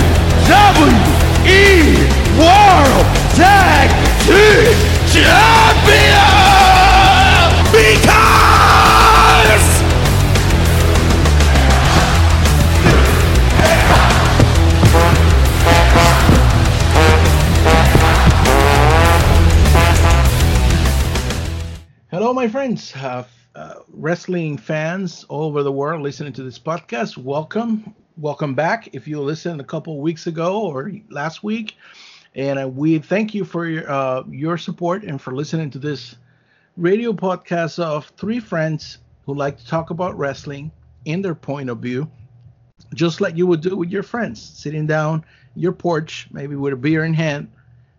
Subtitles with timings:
[2.38, 3.06] World
[3.38, 3.90] Tag
[4.26, 4.76] Team
[5.08, 5.65] Champions!
[22.66, 27.16] Friends, uh, uh, wrestling fans all over the world listening to this podcast.
[27.16, 28.90] Welcome, welcome back.
[28.92, 31.76] If you listened a couple weeks ago or last week,
[32.34, 36.16] and uh, we thank you for your uh, your support and for listening to this
[36.76, 40.72] radio podcast of three friends who like to talk about wrestling
[41.06, 42.10] in their point of view,
[42.96, 46.78] just like you would do with your friends, sitting down your porch, maybe with a
[46.78, 47.48] beer in hand,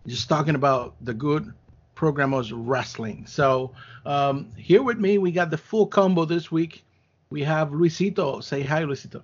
[0.07, 1.53] just talking about the good
[1.97, 3.25] program was wrestling.
[3.25, 3.73] So
[4.05, 6.85] um, here with me, we got the full combo this week.
[7.31, 8.41] We have Luisito.
[8.41, 9.23] Say hi, Luisito.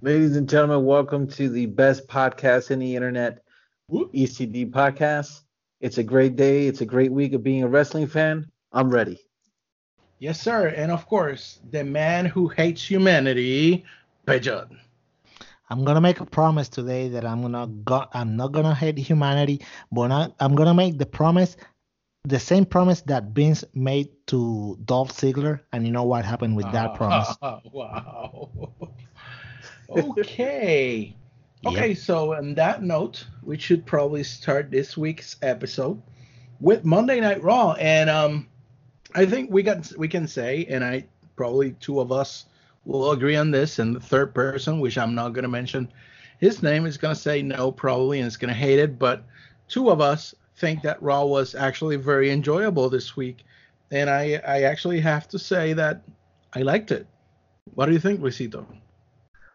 [0.00, 3.44] Ladies and gentlemen, welcome to the best podcast in the internet,
[3.88, 4.12] Whoop.
[4.12, 5.42] ECD Podcast.
[5.80, 6.66] It's a great day.
[6.66, 8.50] It's a great week of being a wrestling fan.
[8.72, 9.20] I'm ready.
[10.20, 10.68] Yes, sir.
[10.68, 13.84] And of course, the man who hates humanity,
[14.26, 14.70] Pellot.
[15.70, 19.60] I'm gonna make a promise today that I'm gonna go, I'm not gonna hate humanity,
[19.92, 21.56] but I, I'm gonna make the promise,
[22.24, 26.70] the same promise that Vince made to Dolph Ziggler, and you know what happened with
[26.72, 27.36] that promise.
[27.72, 28.70] wow.
[29.90, 31.14] okay.
[31.66, 36.00] Okay, so on that note, we should probably start this week's episode
[36.60, 38.48] with Monday Night Raw, and um,
[39.14, 41.04] I think we got we can say, and I
[41.36, 42.46] probably two of us
[42.88, 45.92] will agree on this, and the third person, which I'm not gonna mention,
[46.38, 49.24] his name is gonna say no probably, and is gonna hate it, but
[49.68, 53.44] two of us think that Raw was actually very enjoyable this week,
[53.90, 56.02] and I I actually have to say that
[56.54, 57.06] I liked it.
[57.74, 58.66] What do you think, Luisito?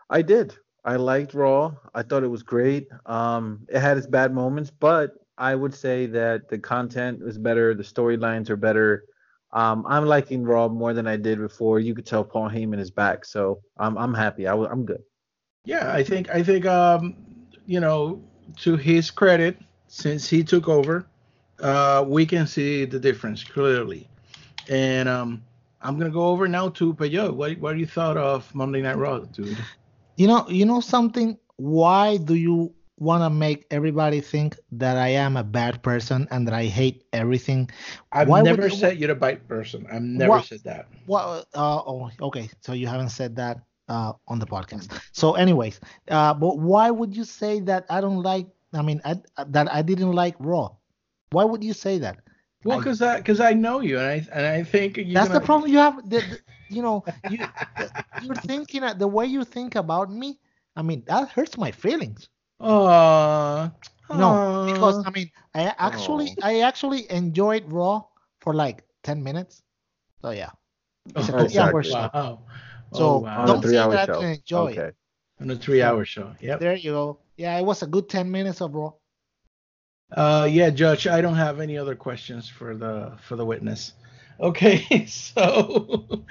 [0.09, 0.55] I did.
[0.85, 1.73] I liked Raw.
[1.95, 2.87] I thought it was great.
[3.05, 7.73] Um, it had its bad moments, but I would say that the content was better.
[7.73, 9.05] The storylines are better.
[9.53, 11.79] Um, I'm liking Raw more than I did before.
[11.79, 14.47] You could tell Paul Heyman is back, so I'm I'm happy.
[14.47, 15.03] I, w- I'm good.
[15.65, 17.15] Yeah, I think I think um
[17.65, 18.21] you know
[18.57, 21.05] to his credit, since he took over,
[21.59, 24.09] uh we can see the difference clearly,
[24.69, 25.43] and um
[25.81, 27.33] I'm gonna go over now to Pellot.
[27.35, 29.55] What what do you thought of Monday Night Raw, dude?
[30.17, 31.37] You know, you know something.
[31.57, 36.47] Why do you want to make everybody think that I am a bad person and
[36.47, 37.69] that I hate everything?
[38.11, 39.85] I've Why would never you- said you're a bad person.
[39.91, 40.87] I've never What- said that.
[41.07, 42.49] Well, uh, oh, okay.
[42.61, 43.59] So you haven't said that
[43.89, 44.91] uh, on the podcast.
[45.11, 48.47] So, anyways, uh, but why would you say that I don't like?
[48.73, 49.15] I mean, I,
[49.47, 50.69] that I didn't like Raw.
[51.31, 52.17] Why would you say that?
[52.63, 55.45] Well, because I because I know you, and I and I think That's the gonna-
[55.45, 55.97] problem you have.
[56.09, 56.39] The, the-
[56.69, 57.37] you know, you
[58.23, 60.39] you're thinking the way you think about me.
[60.75, 62.29] I mean, that hurts my feelings.
[62.63, 63.71] Aw,
[64.09, 65.03] No, because.
[65.05, 68.03] I mean, I actually I actually enjoyed Raw
[68.41, 69.61] for like ten minutes.
[70.21, 70.51] So yeah,
[71.15, 71.83] it's a Oh, two-hour exactly.
[71.83, 72.09] show.
[72.13, 72.39] Wow.
[72.93, 73.45] So oh, wow.
[73.45, 74.19] Don't a say three-hour that I show.
[74.21, 74.77] didn't enjoy it.
[74.79, 74.91] okay.
[75.41, 76.35] on a three-hour show.
[76.39, 76.57] Yeah.
[76.57, 77.19] There you go.
[77.37, 78.93] Yeah, it was a good ten minutes of Raw.
[80.11, 81.07] Uh, yeah, Judge.
[81.07, 83.93] I don't have any other questions for the for the witness.
[84.39, 86.23] Okay, so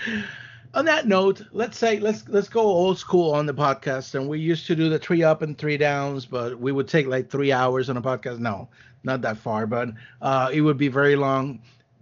[0.75, 4.39] on that note, let's say let's let's go old school on the podcast, and we
[4.39, 7.53] used to do the three up and three downs, but we would take like three
[7.53, 8.39] hours on a podcast.
[8.39, 8.69] No,
[9.05, 9.91] not that far, but
[10.21, 11.61] uh, it would be very long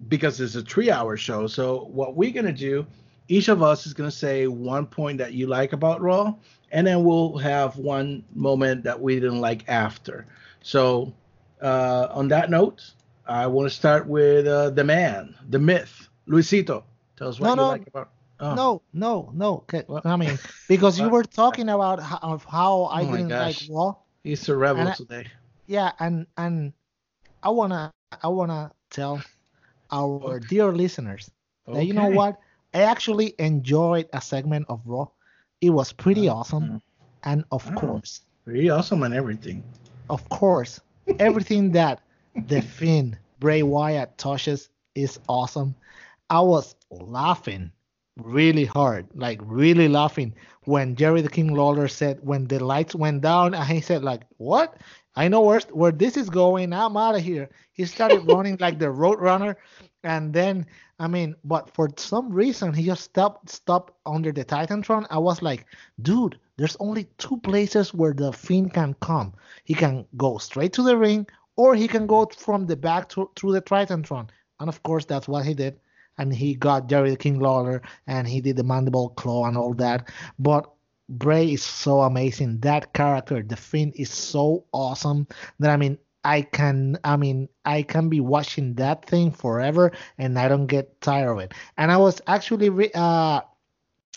[0.09, 1.47] because it's a three-hour show.
[1.47, 2.87] So what we're gonna do,
[3.29, 6.35] each of us is gonna say one point that you like about Raw,
[6.71, 10.27] and then we'll have one moment that we didn't like after.
[10.63, 11.13] So
[11.61, 12.93] uh, on that note,
[13.27, 16.85] I want to start with uh, the man, the myth, Luisito.
[17.17, 17.69] Tell us what No, you no.
[17.69, 18.11] like about.
[18.41, 18.55] Oh.
[18.55, 19.49] No, no, no.
[19.69, 20.07] Okay, What?
[20.07, 20.39] I mean,
[20.69, 23.57] because you were talking about how, of how oh I Oh my didn't like.
[23.71, 23.95] Raw.
[24.25, 25.27] he's a rebel I- today.
[25.67, 26.73] Yeah, and and
[27.43, 27.93] I wanna
[28.23, 29.23] I wanna tell
[29.93, 31.31] our dear listeners
[31.67, 32.39] that you know what?
[32.75, 35.09] I actually enjoyed a segment of Raw.
[35.61, 36.37] It was pretty mm-hmm.
[36.39, 36.83] awesome,
[37.25, 37.75] and of Oh.
[37.75, 39.63] course, Pretty awesome and everything.
[40.09, 40.81] of course,
[41.19, 42.01] everything that
[42.47, 45.75] the Fiend Bray Wyatt touches is awesome.
[46.31, 47.71] I was laughing
[48.25, 50.35] really hard, like really laughing
[50.65, 54.23] when Jerry the King Lawler said when the lights went down, and he said like,
[54.39, 54.77] "What?
[55.17, 56.73] I know where where this is going.
[56.73, 59.57] I'm out of here." He started running like the road runner,
[60.05, 60.67] and then
[60.99, 65.07] I mean, but for some reason he just stopped stopped under the Titantron.
[65.11, 65.67] I was like,
[66.03, 69.35] dude, there's only two places where the Fiend can come.
[69.65, 71.27] He can go straight to the ring,
[71.57, 74.29] or he can go from the back to, through the Titantron.
[74.61, 75.81] And of course, that's what he did.
[76.21, 79.73] And he got Jerry the King Lawler, and he did the mandible claw and all
[79.75, 80.09] that.
[80.39, 80.71] But
[81.09, 82.61] Bray is so amazing.
[82.61, 85.27] That character, the Fiend, is so awesome
[85.59, 90.39] that I mean, I can, I mean, I can be watching that thing forever, and
[90.39, 91.55] I don't get tired of it.
[91.79, 93.41] And I was actually re- uh,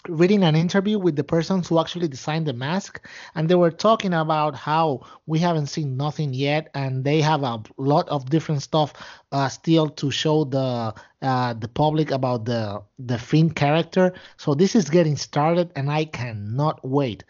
[0.07, 3.05] reading an interview with the persons who actually designed the mask
[3.35, 7.61] and they were talking about how we haven't seen nothing yet and they have a
[7.77, 8.93] lot of different stuff
[9.31, 14.13] uh, still to show the uh, the public about the the Fiend character.
[14.37, 17.23] So this is getting started and I cannot wait.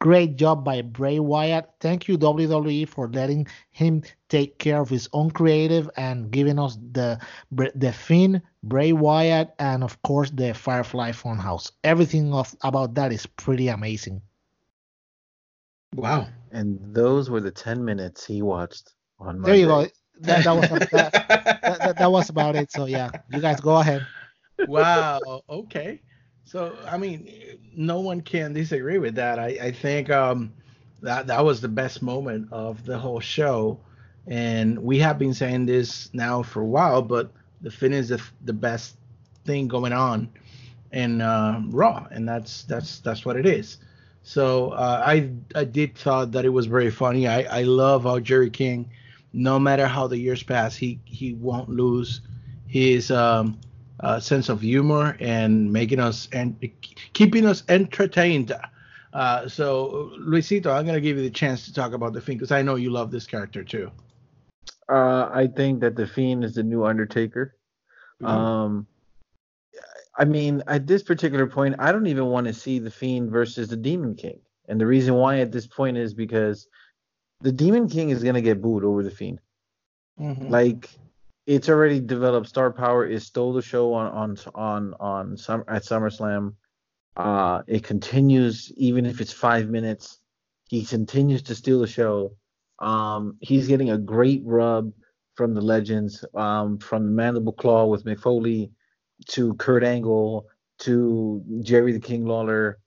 [0.00, 1.70] Great job by Bray Wyatt.
[1.80, 6.76] Thank you WWE for letting him take care of his own creative and giving us
[6.92, 7.18] the
[7.50, 11.70] the Fiend Bray Wyatt, and of course the Firefly Funhouse.
[11.84, 14.22] Everything of about that is pretty amazing.
[15.94, 16.28] Wow.
[16.50, 19.50] And those were the 10 minutes he watched on Monday.
[19.50, 19.86] There you go.
[20.20, 22.72] That, that was that, that, that, that was about it.
[22.72, 24.06] So yeah, you guys go ahead.
[24.66, 25.42] wow.
[25.48, 26.00] Okay.
[26.44, 27.30] So I mean,
[27.74, 29.38] no one can disagree with that.
[29.38, 30.52] I, I think um,
[31.02, 33.78] that that was the best moment of the whole show,
[34.26, 37.30] and we have been saying this now for a while, but
[37.60, 38.96] the Fiend is the, the best
[39.44, 40.28] thing going on
[40.92, 43.78] in uh, Raw, and that's that's that's what it is.
[44.22, 47.28] So uh, I I did thought that it was very funny.
[47.28, 48.90] I I love how Jerry King,
[49.32, 52.20] no matter how the years pass, he he won't lose
[52.66, 53.58] his um,
[54.00, 56.56] uh, sense of humor and making us and
[57.12, 58.52] keeping us entertained.
[59.12, 62.52] Uh, so Luisito, I'm gonna give you the chance to talk about the Fiend because
[62.52, 63.90] I know you love this character too.
[64.88, 67.56] Uh, I think that the Fiend is the new Undertaker.
[68.22, 68.26] Mm-hmm.
[68.26, 68.86] Um,
[70.16, 73.68] I mean, at this particular point, I don't even want to see the Fiend versus
[73.68, 76.68] the Demon King, and the reason why at this point is because
[77.40, 79.40] the Demon King is gonna get booed over the Fiend.
[80.18, 80.48] Mm-hmm.
[80.48, 80.88] Like,
[81.46, 83.06] it's already developed star power.
[83.06, 86.54] It stole the show on on on on some at SummerSlam.
[87.16, 90.20] Uh, it continues even if it's five minutes.
[90.68, 92.32] He continues to steal the show.
[92.78, 94.92] Um, he's getting a great rub
[95.34, 98.70] from the legends, um, from the Mandible Claw with Mick Foley
[99.28, 100.46] to Kurt Angle
[100.78, 102.78] to Jerry the King Lawler.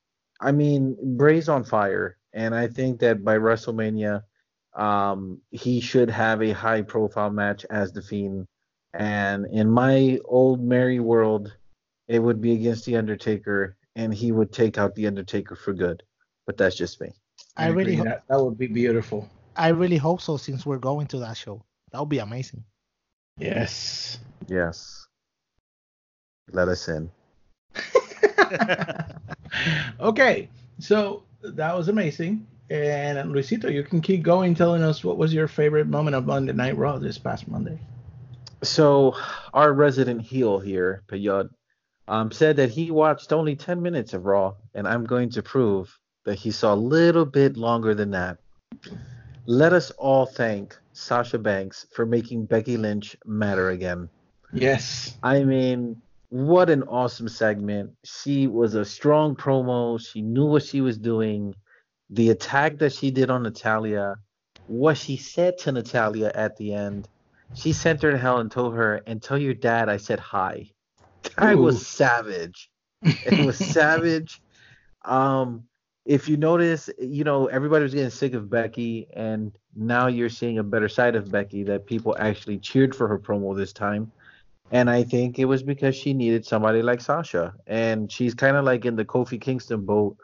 [0.42, 4.24] I mean, Bray's on fire, and I think that by WrestleMania,
[4.76, 8.48] um, he should have a high profile match as the Fiend.
[8.94, 11.56] And in my old merry world,
[12.08, 16.04] it would be against the Undertaker, and he would take out the Undertaker for good.
[16.48, 17.12] But that's just me.
[17.58, 19.30] I, I really hope that, that would be beautiful.
[19.60, 21.62] I really hope so since we're going to that show.
[21.92, 22.64] That would be amazing.
[23.38, 24.18] Yes.
[24.48, 25.06] Yes.
[26.54, 27.12] Let us in.
[30.00, 30.50] okay.
[30.80, 32.48] So that was amazing.
[32.70, 36.54] And Luisito, you can keep going telling us what was your favorite moment of Monday
[36.54, 37.78] Night Raw this past Monday.
[38.62, 39.16] So,
[39.54, 41.50] our resident heel here, Pellot,
[42.08, 45.98] um, said that he watched only 10 minutes of Raw, and I'm going to prove
[46.26, 48.38] that he saw a little bit longer than that.
[49.46, 54.10] Let us all thank Sasha Banks for making Becky Lynch matter again.
[54.54, 55.18] Yes.
[55.24, 57.92] I mean, what an awesome segment.
[58.04, 60.00] She was a strong promo.
[60.00, 61.56] She knew what she was doing.
[62.10, 64.16] The attack that she did on Natalya,
[64.68, 67.08] what she said to Natalya at the end.
[67.56, 70.70] She sent her to hell and told her, and tell your dad I said hi.
[71.38, 72.70] I was savage.
[73.02, 74.42] It was savage.
[75.04, 75.64] Um,
[76.10, 80.58] if you notice, you know, everybody was getting sick of Becky, and now you're seeing
[80.58, 84.12] a better side of Becky that people actually cheered for her promo this time.
[84.72, 87.54] And I think it was because she needed somebody like Sasha.
[87.68, 90.18] And she's kind of like in the Kofi Kingston boat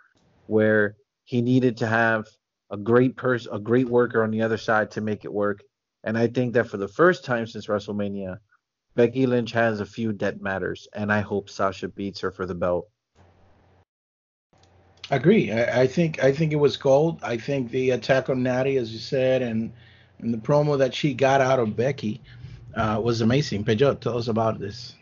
[0.48, 2.26] where he needed to have
[2.72, 5.62] a great person, a great worker on the other side to make it work.
[6.04, 8.40] And I think that for the first time since WrestleMania,
[8.96, 10.88] Becky Lynch has a feud that matters.
[10.94, 12.90] And I hope Sasha beats her for the belt.
[15.12, 15.52] Agree.
[15.52, 17.20] I, I, think I think it was gold.
[17.24, 19.72] I think the attack on Natty, as you said, and
[20.20, 22.22] and the promo that she got out of Becky
[22.76, 23.64] uh, was amazing.
[23.64, 24.96] Pedro, tell us about this.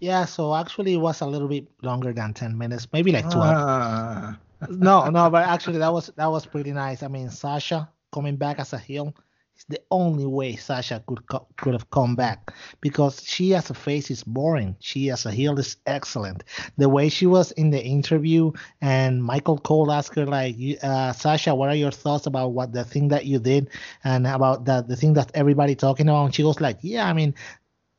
[0.00, 3.54] Yeah, so actually it was a little bit longer than ten minutes, maybe like twelve.
[3.56, 4.38] Ah.
[4.68, 7.02] no, no, but actually that was that was pretty nice.
[7.02, 9.14] I mean, Sasha coming back as a heel
[9.58, 13.74] it's the only way Sasha could co- could have come back because she as a
[13.74, 14.76] face is boring.
[14.78, 16.44] She as a heel is excellent.
[16.76, 21.56] The way she was in the interview and Michael Cole asked her like, uh, Sasha,
[21.56, 23.70] what are your thoughts about what the thing that you did
[24.04, 26.26] and about the the thing that everybody talking about?
[26.26, 27.34] And she goes like, yeah, I mean,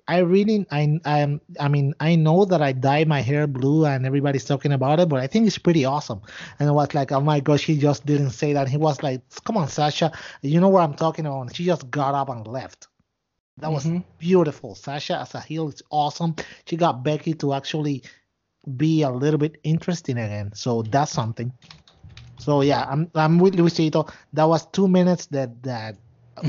[0.09, 4.07] I really I I I mean I know that I dye my hair blue and
[4.07, 6.21] everybody's talking about it, but I think it's pretty awesome.
[6.57, 8.67] And I was like, oh my gosh, he just didn't say that.
[8.67, 10.11] He was like, come on, Sasha,
[10.41, 11.55] you know what I'm talking about.
[11.55, 12.87] She just got up and left.
[13.57, 13.99] That was mm-hmm.
[14.17, 14.73] beautiful.
[14.73, 16.35] Sasha as a heel is awesome.
[16.65, 18.01] She got Becky to actually
[18.77, 20.53] be a little bit interesting again.
[20.55, 21.53] So that's something.
[22.39, 24.09] So yeah, I'm I'm with Luisito.
[24.33, 25.97] That was two minutes that that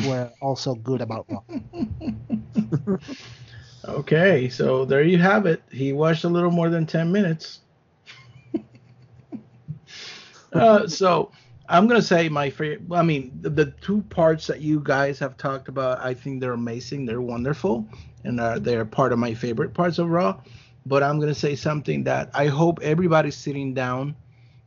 [0.06, 1.42] were also good about Raw.
[3.84, 5.62] Okay, so there you have it.
[5.70, 7.60] He watched a little more than 10 minutes.
[10.52, 11.32] uh, so
[11.66, 12.82] I'm going to say my favorite.
[12.92, 16.52] I mean, the, the, two parts that you guys have talked about, I think they're
[16.52, 17.06] amazing.
[17.06, 17.86] They're wonderful.
[18.24, 20.40] And uh, they're part of my favorite parts of Raw.
[20.84, 24.14] But I'm going to say something that I hope everybody's sitting down,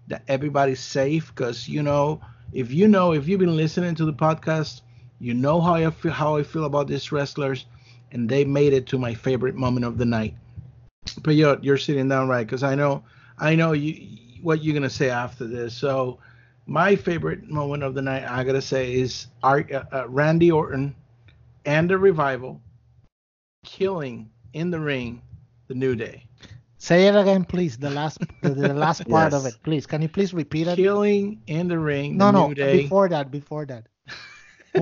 [0.08, 1.28] that everybody's safe.
[1.28, 2.20] Because, you know,
[2.52, 4.82] if you know, if you've been listening to the podcast,
[5.20, 7.66] you know how I feel, how I feel about these wrestlers
[8.14, 10.36] and they made it to my favorite moment of the night.
[11.24, 13.04] But you're, you're sitting down right because I know
[13.38, 15.74] I know you what you're gonna say after this.
[15.74, 16.20] So
[16.66, 20.96] my favorite moment of the night I gotta say is uh, uh, Randy Orton
[21.66, 22.62] and the revival
[23.66, 25.22] killing in the ring
[25.68, 26.26] the New Day.
[26.78, 27.78] Say it again, please.
[27.78, 29.42] The last the, the last part yes.
[29.42, 29.86] of it, please.
[29.86, 30.76] Can you please repeat it?
[30.76, 32.18] Killing in the ring.
[32.18, 32.48] No, the no.
[32.48, 32.84] New Day.
[32.84, 33.88] Before that, before that.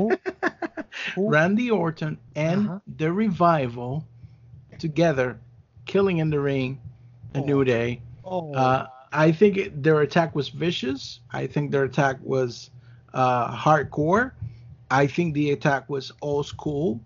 [1.15, 1.29] Who?
[1.29, 2.79] Randy Orton and uh-huh.
[2.97, 4.05] the Revival
[4.79, 5.39] together,
[5.85, 6.79] killing in the ring,
[7.35, 7.45] a oh.
[7.45, 8.01] New Day.
[8.23, 8.53] Oh.
[8.53, 11.19] Uh, I think it, their attack was vicious.
[11.31, 12.69] I think their attack was
[13.13, 14.31] uh, hardcore.
[14.89, 16.99] I think the attack was old school,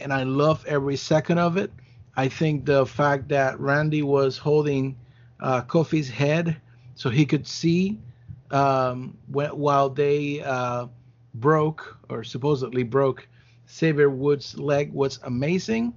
[0.00, 1.72] and I love every second of it.
[2.16, 4.96] I think the fact that Randy was holding
[5.40, 6.60] uh, Kofi's head
[6.94, 7.98] so he could see
[8.50, 10.86] um, while they uh,
[11.34, 13.26] broke or supposedly broke
[13.68, 15.94] Xavier Woods' leg was amazing.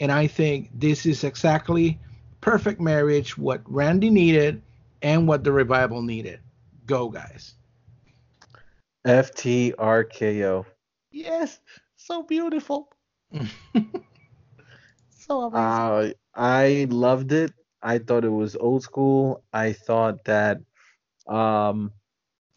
[0.00, 1.98] And I think this is exactly
[2.40, 4.62] perfect marriage, what Randy needed
[5.02, 6.40] and what the revival needed.
[6.86, 7.54] Go, guys.
[9.06, 10.64] FTRKO.
[11.10, 11.58] Yes,
[11.96, 12.88] so beautiful.
[15.10, 15.54] so amazing.
[15.54, 17.52] Uh, I loved it.
[17.82, 19.42] I thought it was old school.
[19.52, 20.60] I thought that
[21.26, 21.92] um,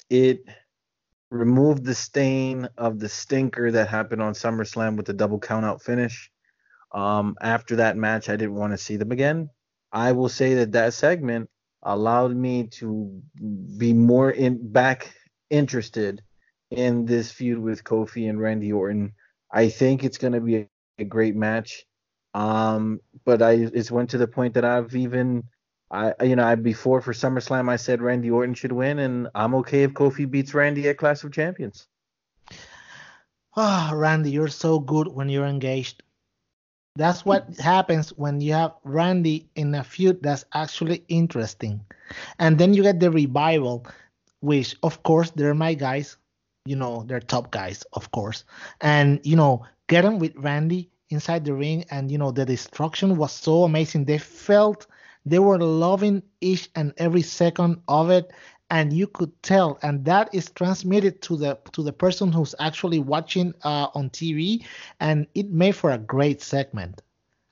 [0.10, 0.46] it
[1.36, 6.32] removed the stain of the stinker that happened on SummerSlam with the double countout finish.
[6.92, 9.50] Um, after that match, I didn't want to see them again.
[9.92, 11.50] I will say that that segment
[11.84, 13.22] allowed me to
[13.78, 15.14] be more in back
[15.50, 16.22] interested
[16.72, 19.14] in this feud with Kofi and Randy Orton.
[19.52, 21.86] I think it's going to be a, a, great match.
[22.34, 25.44] Um, but I it's went to the point that I've even
[25.96, 29.56] I you know I before for SummerSlam I said Randy Orton should win, and I'm
[29.56, 31.88] okay if Kofi beats Randy at Clash of Champions.
[33.56, 36.04] Ah, oh, Randy, you're so good when you're engaged.
[36.98, 41.80] That's what happens when you have Randy in a feud that's actually interesting,
[42.40, 43.88] and then you get the revival,
[44.42, 46.18] which of course they're my guys,
[46.66, 48.44] you know they're top guys of course,
[48.82, 53.16] and you know get them with Randy inside the ring, and you know the destruction
[53.16, 54.04] was so amazing.
[54.04, 54.88] They felt
[55.26, 58.32] they were loving each and every second of it,
[58.70, 63.00] and you could tell, and that is transmitted to the to the person who's actually
[63.00, 64.66] watching uh, on TV,
[65.00, 67.02] and it made for a great segment.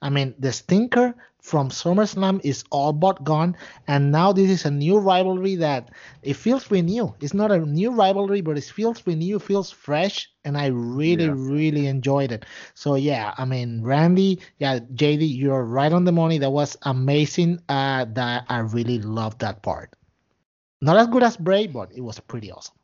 [0.02, 4.72] I mean, the stinker from SummerSlam is all but gone, and now this is a
[4.72, 7.14] new rivalry that it feels renewed.
[7.20, 11.34] It's not a new rivalry, but it feels renewed, feels fresh, and I really, yeah.
[11.36, 12.46] really enjoyed it.
[12.76, 16.38] So yeah, I mean, Randy, yeah, JD, you're right on the money.
[16.38, 17.60] That was amazing.
[17.68, 19.94] Uh, that I really loved that part.
[20.82, 22.76] Not as good as Bray, but it was pretty awesome.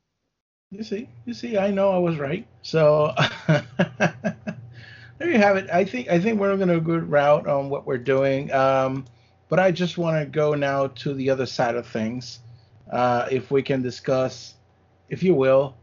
[0.70, 2.46] You see, you see, I know I was right.
[2.62, 3.16] So.
[5.20, 5.70] there you have it.
[5.70, 8.52] I think I think we're going to a good route on what we're doing.
[8.52, 9.06] Um,
[9.50, 12.40] but I just want to go now to the other side of things.
[12.92, 14.56] Uh, if we can discuss,
[15.10, 15.76] if you will,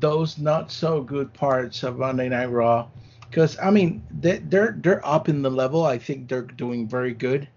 [0.00, 2.88] those not so good parts of Monday Night Raw,
[3.30, 5.84] because I mean they, they're they're up in the level.
[5.84, 7.48] I think they're doing very good,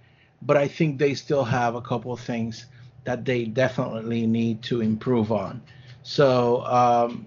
[0.44, 2.68] but I think they still have a couple of things
[3.06, 5.62] that they definitely need to improve on.
[6.04, 7.26] So, um,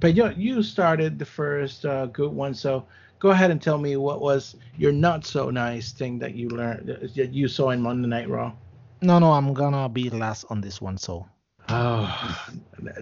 [0.00, 2.86] but you you started the first uh, good one, so
[3.24, 6.86] go ahead and tell me what was your not so nice thing that you learned
[7.16, 8.52] that you saw in Monday Night Raw.
[9.00, 10.98] No, no, I'm gonna be last on this one.
[10.98, 11.26] So.
[11.70, 12.46] Oh,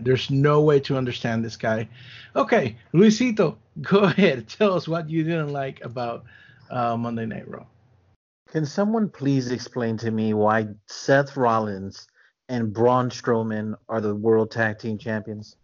[0.01, 1.89] there's no way to understand this guy.
[2.37, 4.47] Okay, Luisito, go ahead.
[4.59, 6.23] Tell us what you didn't like about
[6.71, 7.67] uh, Monday Night Raw.
[8.49, 12.07] Can someone please explain to me why Seth Rollins
[12.49, 15.57] and Braun Strowman are the World Tag Team Champions?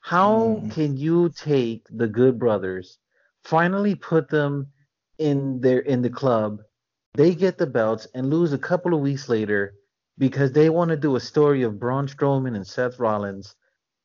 [0.00, 0.72] How mm.
[0.72, 2.96] can you take the Good Brothers
[3.44, 4.68] finally put them
[5.18, 6.60] in their in the club.
[7.14, 9.74] They get the belts and lose a couple of weeks later
[10.18, 13.54] because they want to do a story of Braun Strowman and Seth Rollins.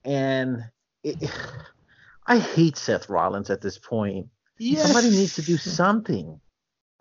[0.03, 0.63] And
[1.03, 1.29] it,
[2.27, 4.27] I hate Seth Rollins at this point.
[4.57, 4.85] Yes.
[4.85, 6.39] Somebody needs to do something.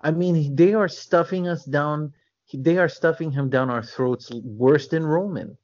[0.01, 2.13] I mean, they are stuffing us down.
[2.53, 5.57] They are stuffing him down our throats worse than Roman.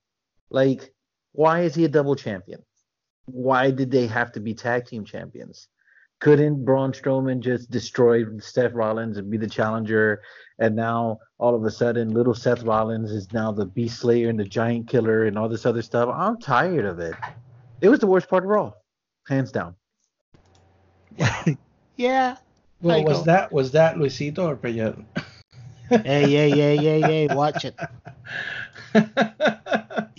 [0.49, 0.95] Like
[1.33, 2.65] Why is he a double champion?
[3.27, 5.69] Why did they have to be tag team champions?
[6.21, 10.21] Couldn't Braun Strowman just destroy Seth Rollins and be the challenger?
[10.59, 14.39] And now all of a sudden, little Seth Rollins is now the Beast Slayer and
[14.39, 16.11] the Giant Killer and all this other stuff.
[16.13, 17.15] I'm tired of it.
[17.81, 18.73] It was the worst part of Raw,
[19.29, 19.75] hands down.
[21.97, 22.37] yeah.
[22.83, 23.25] Well, I was go.
[23.25, 25.03] that was that Luisito or Pellot?
[25.89, 27.75] Hey, hey, hey, hey, hey, watch it.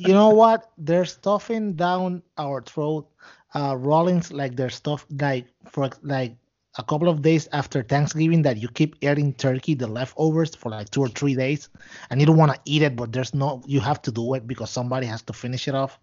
[0.02, 0.72] You know what?
[0.80, 3.08] They're stuffing down our throat.
[3.54, 6.36] Uh, Rollins, like they're stuff like for like
[6.78, 10.90] a couple of days after Thanksgiving that you keep eating turkey, the leftovers for like
[10.90, 11.70] two or three days,
[12.10, 14.48] and you don't want to eat it, but there's no, you have to do it
[14.48, 16.00] because somebody has to finish it off.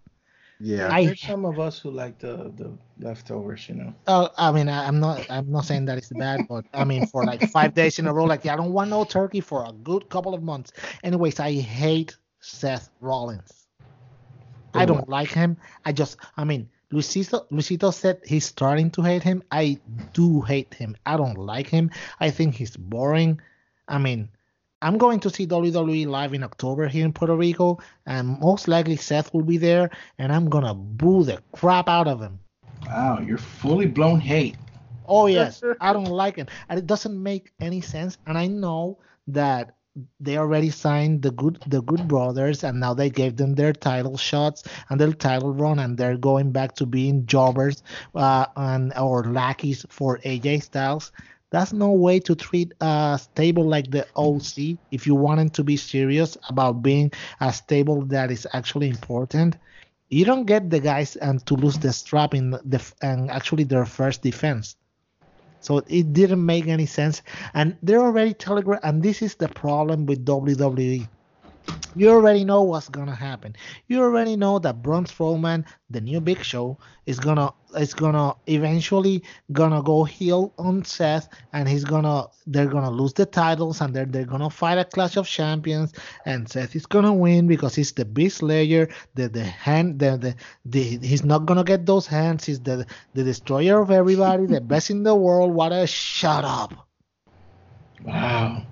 [0.59, 0.89] Yeah.
[0.91, 3.95] I There's some of us who like the the leftovers, you know.
[4.05, 7.07] Uh, I mean, I, I'm not, I'm not saying that it's bad, but I mean,
[7.07, 9.71] for like five days in a row, like I don't want no turkey for a
[9.71, 10.73] good couple of months.
[11.03, 13.67] Anyways, I hate Seth Rollins.
[14.73, 15.57] I don't like him.
[15.85, 19.43] I just, I mean, Luisito, Luisito said he's starting to hate him.
[19.51, 19.79] I
[20.13, 20.95] do hate him.
[21.05, 21.91] I don't like him.
[22.19, 23.39] I think he's boring.
[23.87, 24.29] I mean,
[24.81, 28.95] I'm going to see WWE live in October here in Puerto Rico, and most likely
[28.95, 32.39] Seth will be there, and I'm gonna boo the crap out of him.
[32.87, 34.55] Wow, you're fully blown hate.
[35.05, 38.17] Oh yes, I don't like it, and it doesn't make any sense.
[38.25, 39.75] And I know that
[40.19, 44.17] they already signed the good the good brothers, and now they gave them their title
[44.17, 47.83] shots and their title run, and they're going back to being jobbers
[48.15, 51.11] uh, and or lackeys for AJ Styles.
[51.51, 55.63] That's no way to treat a stable like the OC if you want wanted to
[55.63, 59.57] be serious about being a stable that is actually important.
[60.09, 63.85] You don't get the guys and to lose the strap in the and actually their
[63.85, 64.75] first defense.
[65.61, 67.21] So it didn't make any sense.
[67.53, 71.07] And they're already telegraph and this is the problem with WWE.
[71.95, 73.55] You already know what's gonna happen.
[73.87, 79.23] You already know that Braun Strowman, the new Big Show, is gonna is gonna eventually
[79.51, 84.05] gonna go heel on Seth, and he's gonna they're gonna lose the titles, and they're
[84.05, 85.93] they're gonna fight a Clash of Champions,
[86.25, 90.35] and Seth is gonna win because he's the Beast Slayer, the the hand, the the,
[90.65, 92.45] the he's not gonna get those hands.
[92.45, 95.53] He's the the destroyer of everybody, the best in the world.
[95.53, 96.87] What a shut up.
[98.05, 98.63] Wow.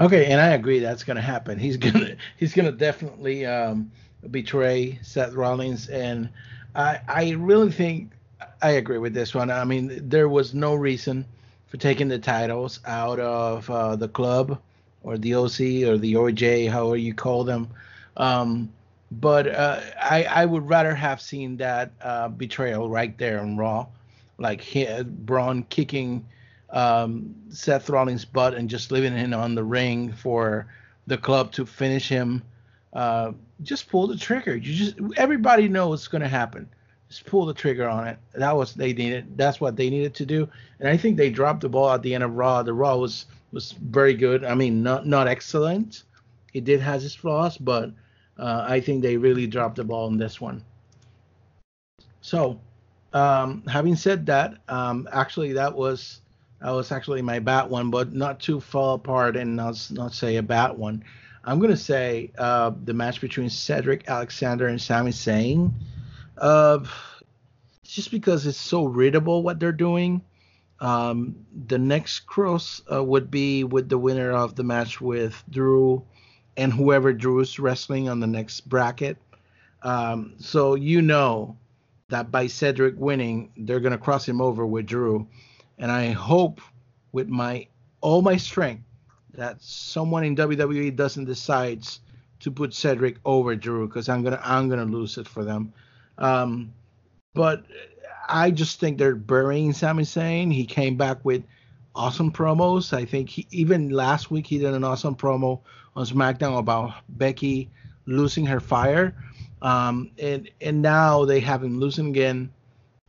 [0.00, 1.58] Okay, and I agree that's gonna happen.
[1.58, 3.90] He's gonna he's gonna definitely um,
[4.30, 6.28] betray Seth Rollins, and
[6.74, 8.12] I I really think
[8.62, 9.50] I agree with this one.
[9.50, 11.24] I mean, there was no reason
[11.66, 14.60] for taking the titles out of uh, the club
[15.02, 17.68] or the OC or the OJ, however you call them.
[18.16, 18.72] Um,
[19.10, 23.86] but uh, I I would rather have seen that uh, betrayal right there on Raw,
[24.38, 26.26] like he, Braun kicking
[26.70, 30.66] um, Seth Rollins' butt and just leaving him on the ring for
[31.06, 32.42] the club to finish him.
[32.92, 34.56] Uh, just pull the trigger.
[34.56, 36.68] You just everybody knows what's going to happen.
[37.08, 38.18] Just pull the trigger on it.
[38.34, 39.36] That was they needed.
[39.36, 40.48] That's what they needed to do.
[40.80, 42.62] And I think they dropped the ball at the end of Raw.
[42.62, 44.44] The Raw was was very good.
[44.44, 46.02] I mean, not not excellent.
[46.52, 47.92] It did has its flaws, but
[48.38, 50.64] uh, I think they really dropped the ball in this one.
[52.22, 52.58] So,
[53.12, 56.20] um, having said that, um, actually that was
[56.60, 60.36] that was actually my bat one, but not too far apart and not not say
[60.36, 61.04] a bat one.
[61.44, 65.72] I'm gonna say uh, the match between Cedric Alexander and Sami Zayn.
[66.38, 66.80] Uh,
[67.84, 70.22] just because it's so readable what they're doing.
[70.80, 76.04] Um, the next cross uh, would be with the winner of the match with Drew
[76.58, 79.16] and whoever Drew's wrestling on the next bracket.
[79.82, 81.56] Um, so you know
[82.08, 85.26] that by Cedric winning, they're gonna cross him over with Drew
[85.78, 86.60] and I hope
[87.12, 87.66] with my
[88.00, 88.84] all my strength
[89.34, 92.00] that someone in WWE doesn't decides
[92.40, 95.72] to put Cedric over Drew because I'm gonna I'm gonna lose it for them.
[96.18, 96.72] Um,
[97.34, 97.64] but
[98.28, 100.52] I just think they're burying Sami Zayn.
[100.52, 101.44] He came back with
[101.94, 102.92] awesome promos.
[102.92, 105.60] I think he, even last week he did an awesome promo
[105.94, 107.70] on SmackDown about Becky
[108.06, 109.14] losing her fire.
[109.62, 112.52] Um, and and now they have him losing again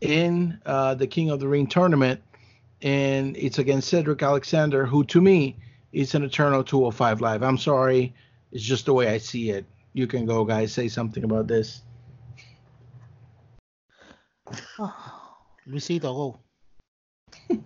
[0.01, 2.21] in uh, the King of the Ring tournament
[2.81, 5.57] and it's against Cedric Alexander, who to me
[5.91, 7.43] is an eternal 205 live.
[7.43, 8.13] I'm sorry,
[8.51, 9.65] it's just the way I see it.
[9.93, 11.81] You can go, guys, say something about this.
[15.67, 16.39] Luisito, go.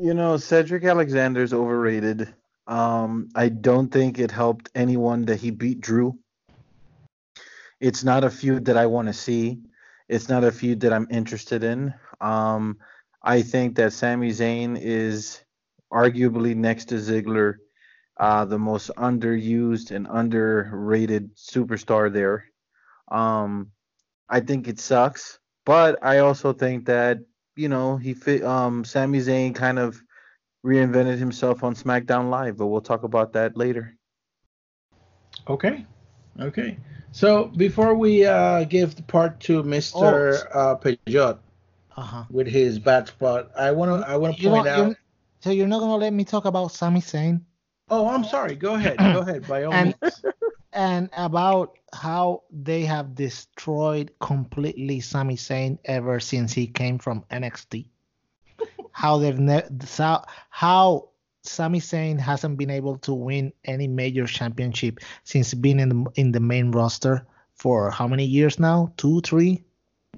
[0.00, 2.32] You know, Cedric Alexander's overrated.
[2.68, 6.16] Um, I don't think it helped anyone that he beat Drew.
[7.80, 9.58] It's not a feud that I want to see.
[10.08, 11.94] It's not a feud that I'm interested in.
[12.20, 12.78] Um,
[13.28, 15.44] I think that Sami Zayn is
[15.92, 17.56] arguably next to Ziggler,
[18.16, 22.46] uh, the most underused and underrated superstar there.
[23.08, 23.70] Um,
[24.30, 27.18] I think it sucks, but I also think that
[27.54, 28.42] you know he fit.
[28.42, 30.00] Um, Sami Zayn kind of
[30.64, 33.94] reinvented himself on SmackDown Live, but we'll talk about that later.
[35.46, 35.84] Okay.
[36.40, 36.78] Okay.
[37.12, 40.46] So before we uh, give the part to Mr.
[40.54, 41.40] Uh, Pellot
[41.98, 42.24] Uh-huh.
[42.30, 44.78] with his bad spot, I wanna I wanna You point out.
[44.78, 44.96] you're-
[45.40, 47.42] so you're not gonna let me talk about Sami Zayn
[47.90, 48.54] Oh, I'm sorry.
[48.54, 48.98] Go ahead.
[49.16, 49.46] Go ahead.
[49.48, 50.24] By all And- means.
[50.74, 57.88] and about how they have destroyed completely Sami Zayn ever since he came from NXT.
[58.92, 61.08] how they've ne- so, how
[61.44, 66.32] Sami Zayn hasn't been able to win any major championship since being in the in
[66.32, 68.92] the main roster for how many years now?
[68.98, 69.64] Two, three?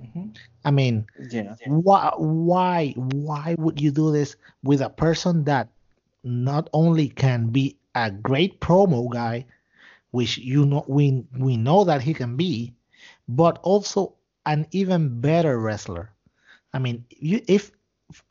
[0.00, 0.36] Mhm.
[0.64, 1.54] I mean, Yeah.
[1.64, 5.68] why why why would you do this with a person that
[6.24, 9.46] not only can be a great promo guy
[10.10, 12.74] which you know we we know that he can be
[13.28, 14.14] but also
[14.46, 16.12] an even better wrestler
[16.74, 17.72] i mean you if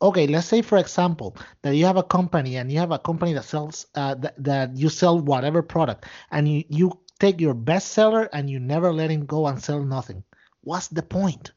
[0.01, 3.33] okay let's say for example that you have a company and you have a company
[3.33, 7.89] that sells uh, that, that you sell whatever product and you you take your best
[7.89, 10.23] seller and you never let him go and sell nothing
[10.61, 11.51] what's the point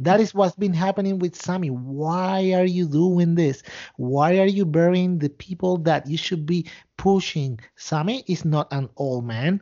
[0.00, 1.70] that is what's been happening with Sami.
[1.70, 3.62] Why are you doing this?
[3.96, 6.66] Why are you burying the people that you should be
[6.96, 7.58] pushing?
[7.76, 9.60] Sami is not an old man.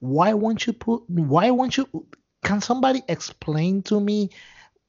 [0.00, 2.06] Why won't you put why won't you
[2.44, 4.30] can somebody explain to me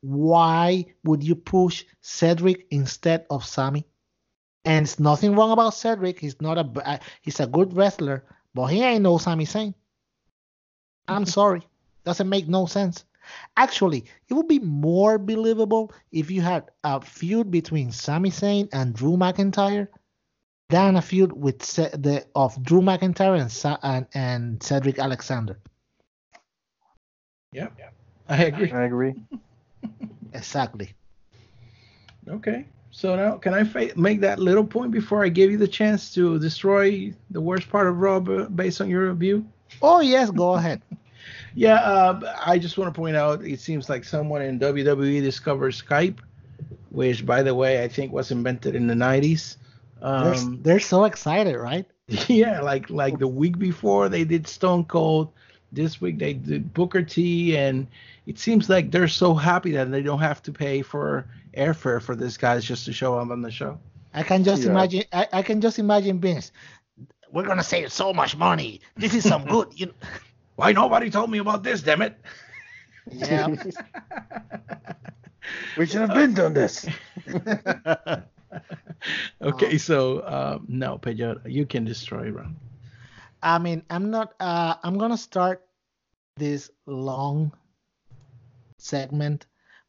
[0.01, 3.85] why would you push Cedric instead of Sami?
[4.65, 6.19] And it's nothing wrong about Cedric.
[6.19, 9.73] He's not a uh, he's a good wrestler, but he ain't no Sami Zayn.
[11.07, 11.61] I'm sorry.
[12.05, 13.05] Doesn't make no sense.
[13.57, 18.93] Actually, it would be more believable if you had a feud between Sami Zayn and
[18.93, 19.87] Drew McIntyre
[20.69, 25.59] than a feud with Ce- the of Drew McIntyre and, Sa- and and Cedric Alexander.
[27.51, 27.69] Yeah,
[28.27, 28.71] I agree.
[28.71, 29.13] I agree.
[30.33, 30.95] Exactly.
[32.27, 32.65] Okay.
[32.91, 36.13] So now, can I fa- make that little point before I give you the chance
[36.13, 39.45] to destroy the worst part of Raw b- based on your review?
[39.81, 40.81] Oh yes, go ahead.
[41.55, 45.73] Yeah, uh, I just want to point out it seems like someone in WWE discovered
[45.73, 46.19] Skype,
[46.89, 49.57] which, by the way, I think was invented in the 90s.
[50.17, 51.85] They're, Um, they're so excited, right?
[52.27, 55.31] yeah, like like the week before they did Stone Cold,
[55.71, 57.87] this week they did Booker T, and
[58.25, 62.15] it seems like they're so happy that they don't have to pay for airfare for
[62.15, 63.79] these guys just to show up on the show.
[64.13, 64.71] I can just Yeah.
[64.71, 65.03] imagine.
[65.13, 66.51] I, I can just imagine Vince.
[67.31, 68.81] We're gonna save so much money.
[68.97, 69.69] This is some good.
[69.75, 69.93] You know.
[70.55, 71.81] Why nobody told me about this?
[71.81, 72.17] Damn it!
[73.11, 73.47] Yeah.
[75.77, 76.85] We should have been done this.
[79.41, 82.47] okay, so um, no, Pedro, you can destroy Raw.
[83.41, 84.33] I mean, I'm not.
[84.39, 85.63] Uh, I'm gonna start
[86.37, 87.51] this long
[88.77, 89.45] segment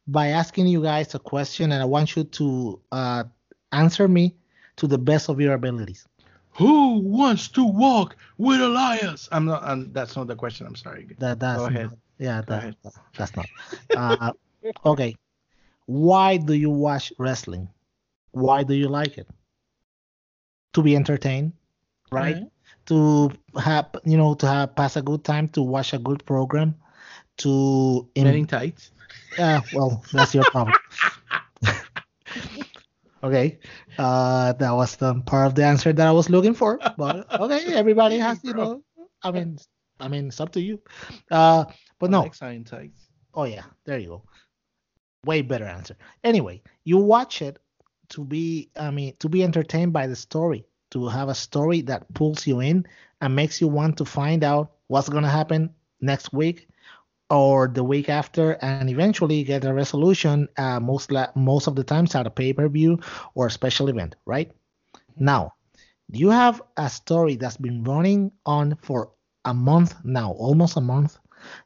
[0.07, 3.23] by asking you guys a question, and I want you to uh,
[3.71, 4.35] answer me
[4.77, 6.05] to the best of your abilities.
[6.55, 9.27] Who wants to walk with Elias?
[9.31, 9.63] I'm not.
[9.63, 10.65] I'm, that's not the question.
[10.65, 11.07] I'm sorry.
[11.19, 11.89] That that's Go ahead.
[11.89, 12.75] not- yeah, that, ahead.
[13.17, 13.45] that's not.
[13.95, 14.31] Uh,
[14.85, 15.15] okay.
[15.85, 17.67] Why do you watch wrestling?
[18.31, 19.27] Why do you like it?
[20.73, 21.53] To be entertained,
[22.11, 22.35] right?
[22.35, 22.51] Alright.
[22.87, 26.75] To have you know to have pass a good time, to watch a good program,
[27.37, 28.91] to in- Men in tights.
[29.37, 30.75] Yeah, well, that's your problem.
[33.25, 33.59] okay,
[33.97, 36.79] uh, that was the part of the answer that I was looking for.
[36.97, 38.83] But okay, everybody has, you know,
[39.23, 39.57] I mean,
[39.99, 40.79] I mean, it's up to you.
[41.31, 41.65] Uh,
[41.99, 42.89] but no, Alexa
[43.33, 44.23] oh yeah, there you go.
[45.25, 45.97] Way better answer.
[46.23, 47.57] Anyway, you watch it
[48.09, 52.13] to be, I mean, to be entertained by the story, to have a story that
[52.13, 52.85] pulls you in
[53.21, 56.67] and makes you want to find out what's gonna happen next week
[57.29, 60.47] or the week after, and eventually get a resolution.
[60.57, 62.99] Uh, most la- most of the times at a pay per view
[63.33, 64.51] or a special event, right?
[65.17, 65.53] Now,
[66.09, 69.11] you have a story that's been running on for
[69.45, 71.17] a month now, almost a month.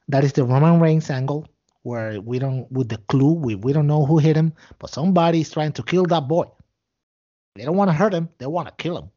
[0.08, 1.48] That is the Roman Reigns angle,
[1.84, 5.42] where we don't with the clue we, we don't know who hit him, but somebody
[5.42, 6.46] is trying to kill that boy.
[7.56, 9.12] They don't want to hurt him, they want to kill him.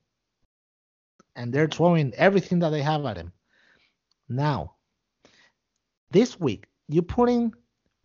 [1.37, 3.33] And they're throwing everything that they have at him.
[4.29, 4.75] Now,
[6.13, 7.55] this week, you're putting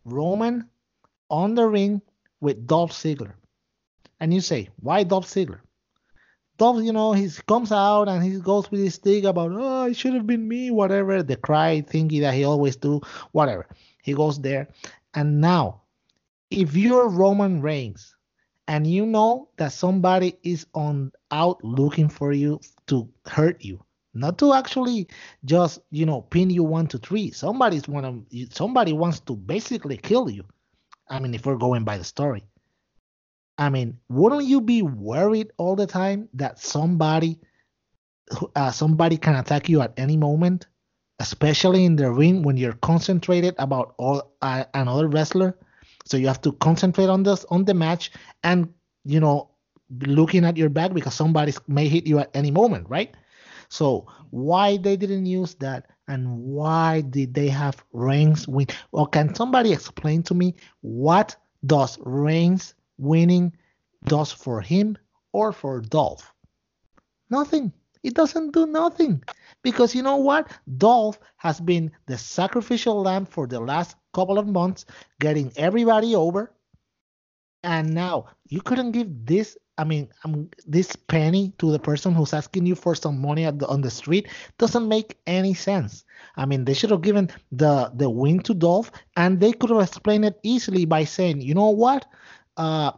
[0.04, 0.68] Roman
[1.30, 2.00] on the ring
[2.40, 3.34] with Dolph Ziggler.
[4.20, 5.60] And you say, why Dolph Ziggler?
[6.56, 9.96] Dolph, you know, he comes out and he goes with his thing about, oh, it
[9.96, 13.66] should have been me, whatever, the cry thingy that he always do, whatever.
[14.02, 14.68] He goes there.
[15.14, 15.82] And now,
[16.50, 18.16] if you're Roman Reigns
[18.66, 24.38] and you know that somebody is on out looking for you to hurt you, not
[24.38, 25.08] to actually
[25.44, 27.30] just you know pin you one to three.
[27.30, 30.44] Somebody's want to somebody wants to basically kill you.
[31.08, 32.44] I mean, if we're going by the story.
[33.58, 37.40] I mean, wouldn't you be worried all the time that somebody
[38.54, 40.66] uh, somebody can attack you at any moment,
[41.18, 45.58] especially in the ring when you're concentrated about all uh, another wrestler?
[46.04, 48.72] So you have to concentrate on this on the match and
[49.04, 49.50] you know
[50.06, 53.14] looking at your back because somebody may hit you at any moment, right?
[53.68, 58.66] So why they didn't use that and why did they have Reigns win?
[58.92, 63.52] Or can somebody explain to me what does Reigns winning
[64.04, 64.96] does for him
[65.32, 66.32] or for Dolph?
[67.30, 67.72] Nothing.
[68.02, 69.22] It doesn't do nothing.
[69.62, 70.50] Because you know what?
[70.78, 74.86] Dolph has been the sacrificial lamb for the last couple of months,
[75.20, 76.52] getting everybody over.
[77.64, 82.34] And now you couldn't give this I mean, um, this penny to the person who's
[82.34, 86.04] asking you for some money the, on the street doesn't make any sense.
[86.36, 89.82] I mean, they should have given the the win to Dolph, and they could have
[89.82, 92.06] explained it easily by saying, you know what,
[92.56, 92.92] uh,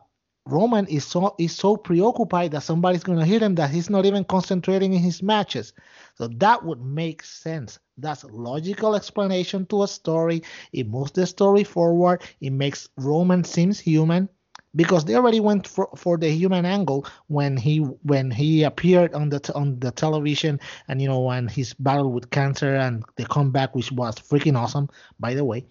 [0.46, 4.24] Roman is so is so preoccupied that somebody's gonna hit him that he's not even
[4.24, 5.72] concentrating in his matches.
[6.16, 7.78] So that would make sense.
[7.98, 10.42] That's logical explanation to a story.
[10.72, 12.22] It moves the story forward.
[12.40, 14.28] It makes Roman seems human
[14.74, 19.28] because they already went for, for the human angle when he when he appeared on
[19.28, 23.26] the t- on the television and you know when his battle with cancer and the
[23.26, 25.66] comeback which was freaking awesome by the way.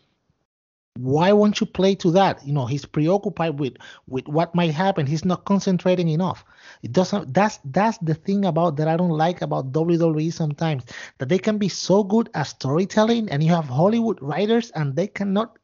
[0.98, 2.46] Why won't you play to that?
[2.46, 5.06] You know he's preoccupied with with what might happen.
[5.06, 6.44] He's not concentrating enough.
[6.84, 10.84] It doesn't that's that's the thing about that i don't like about wwe sometimes
[11.20, 15.08] that they can be so good at storytelling and you have hollywood writers and they
[15.08, 15.59] cannot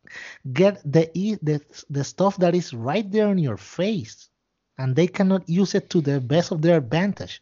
[0.53, 1.09] get the
[1.41, 4.29] the, the stuff that is right there in your face
[4.77, 7.41] and they cannot use it to the best of their advantage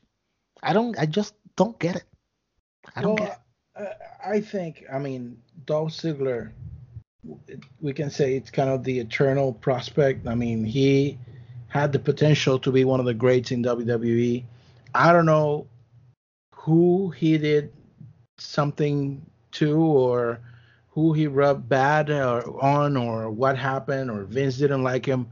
[0.61, 2.05] i don't i just don't get it
[2.95, 3.41] i don't well, get
[3.79, 3.97] it.
[4.25, 6.51] i think i mean dolph ziggler
[7.81, 10.27] we can say it's kind of the eternal prospect.
[10.27, 11.17] I mean, he
[11.67, 14.43] had the potential to be one of the greats in WWE.
[14.93, 15.67] I don't know
[16.53, 17.71] who he did
[18.37, 20.39] something to or
[20.93, 25.27] who he rubbed bad or on or what happened or Vince didn't like him.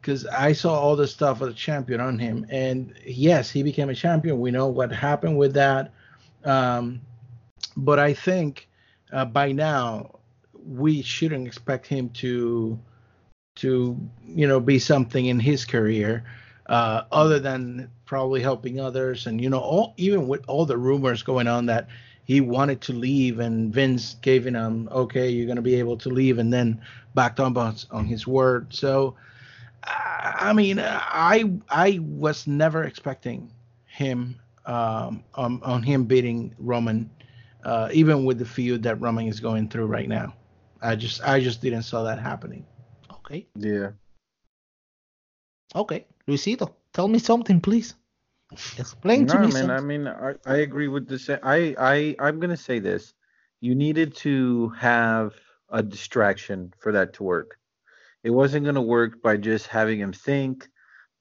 [0.00, 2.46] Because I saw all the stuff of the champion on him.
[2.50, 4.40] And yes he became a champion.
[4.40, 5.92] We know what happened with that.
[6.44, 7.00] Um,
[7.76, 8.68] but I think
[9.12, 10.18] uh, by now
[10.54, 12.78] we shouldn't expect him to
[13.56, 16.24] to you know be something in his career
[16.66, 19.26] uh, other than probably helping others.
[19.26, 21.88] And you know all even with all the rumors going on that
[22.30, 26.08] he wanted to leave and Vince gave him okay you're going to be able to
[26.08, 26.80] leave and then
[27.12, 27.56] backed on
[27.90, 29.16] on his word so
[29.82, 33.50] I mean I I was never expecting
[33.84, 37.10] him um, on, on him beating Roman
[37.64, 40.32] uh, even with the feud that Roman is going through right now.
[40.80, 42.64] I just I just didn't saw that happening.
[43.10, 43.48] Okay.
[43.56, 43.90] Yeah.
[45.74, 47.94] Okay, Luisito, tell me something, please.
[48.52, 49.46] Explain no, to me.
[49.46, 49.70] Man, something.
[49.70, 51.28] I mean, I, I agree with this.
[51.30, 53.14] I I I'm gonna say this.
[53.60, 55.34] You needed to have
[55.68, 57.58] a distraction for that to work.
[58.24, 60.68] It wasn't gonna work by just having him think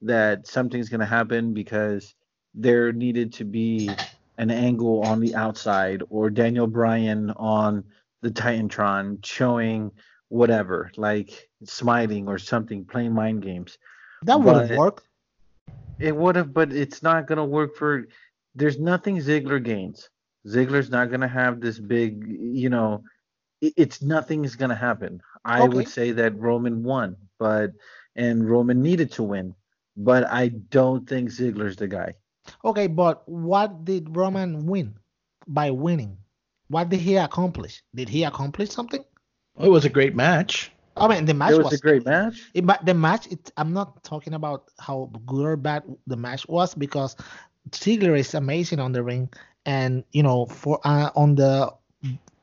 [0.02, 2.16] that something's gonna happen because
[2.56, 3.90] there needed to be
[4.38, 7.84] an angle on the outside or Daniel Bryan on
[8.22, 9.92] the Titantron showing
[10.30, 13.78] whatever, like smiling or something, playing mind games.
[14.24, 15.09] That would have worked.
[16.00, 18.06] It would have, but it's not gonna work for.
[18.56, 20.10] There's nothing Ziggler gains.
[20.48, 23.04] Ziggler's not gonna have this big, you know.
[23.62, 25.22] It, it's nothing is gonna happen.
[25.44, 25.76] I okay.
[25.76, 27.72] would say that Roman won, but
[28.16, 29.56] and Roman needed to win,
[29.98, 32.16] but I don't think Ziggler's the guy.
[32.64, 34.96] Okay, but what did Roman win
[35.48, 36.18] by winning?
[36.70, 37.84] What did he accomplish?
[37.94, 39.04] Did he accomplish something?
[39.56, 40.72] Well, it was a great match.
[41.00, 42.50] I mean, the match it was, was a great match.
[42.54, 46.48] It, but the match, it, I'm not talking about how good or bad the match
[46.48, 47.16] was because
[47.72, 49.30] Ziggler is amazing on the ring,
[49.66, 51.74] and you know, for uh, on the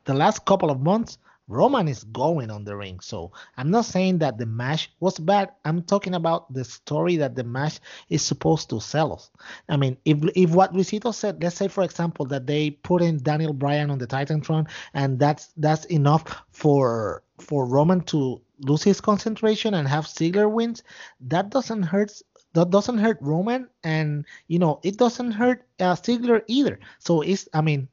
[0.05, 2.99] the last couple of months, Roman is going on the ring.
[3.01, 5.51] So I'm not saying that the match was bad.
[5.65, 9.31] I'm talking about the story that the match is supposed to sell us.
[9.69, 13.23] I mean, if if what Luisito said, let's say for example that they put in
[13.23, 19.01] Daniel Bryan on the Titantron, and that's that's enough for for Roman to lose his
[19.01, 20.83] concentration and have Ziggler wins,
[21.21, 22.13] that doesn't hurt
[22.55, 26.79] that doesn't hurt Roman, and you know it doesn't hurt uh, Ziggler either.
[26.99, 27.89] So it's I mean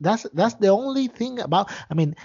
[0.00, 2.16] that's that's the only thing about I mean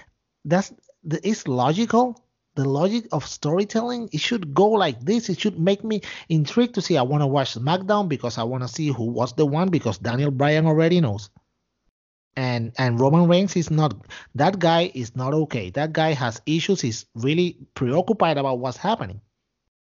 [0.44, 0.72] that's
[1.04, 2.24] the, it's logical.
[2.56, 5.28] The logic of storytelling it should go like this.
[5.28, 8.64] It should make me intrigued to see i want to watch smackdown because i want
[8.64, 11.30] to see who was the one because daniel bryan already knows
[12.36, 13.94] and and Roman Reigns is not
[14.34, 15.70] that guy is not okay.
[15.70, 16.80] That guy has issues.
[16.80, 19.20] He's really preoccupied about what's happening.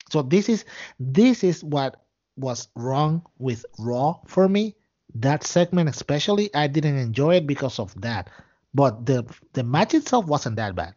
[0.10, 0.66] So this is
[1.00, 2.04] this is what
[2.38, 4.76] was wrong with Raw for me.
[5.16, 8.30] That segment especially, I didn't enjoy it because of that.
[8.74, 10.96] But the the match itself wasn't that bad.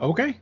[0.00, 0.36] Okay.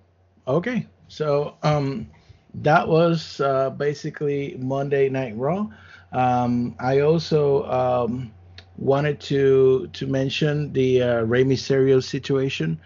[0.46, 0.86] Okay.
[1.08, 2.08] So um
[2.54, 5.68] that was uh, basically Monday Night Raw.
[6.12, 8.32] Um, I also um,
[8.76, 12.80] wanted to to mention the uh, Rey Mysterio situation.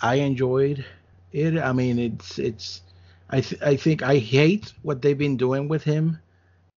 [0.00, 0.84] I enjoyed
[1.32, 1.58] it.
[1.58, 2.82] I mean, it's it's.
[3.30, 6.18] I th- I think I hate what they've been doing with him,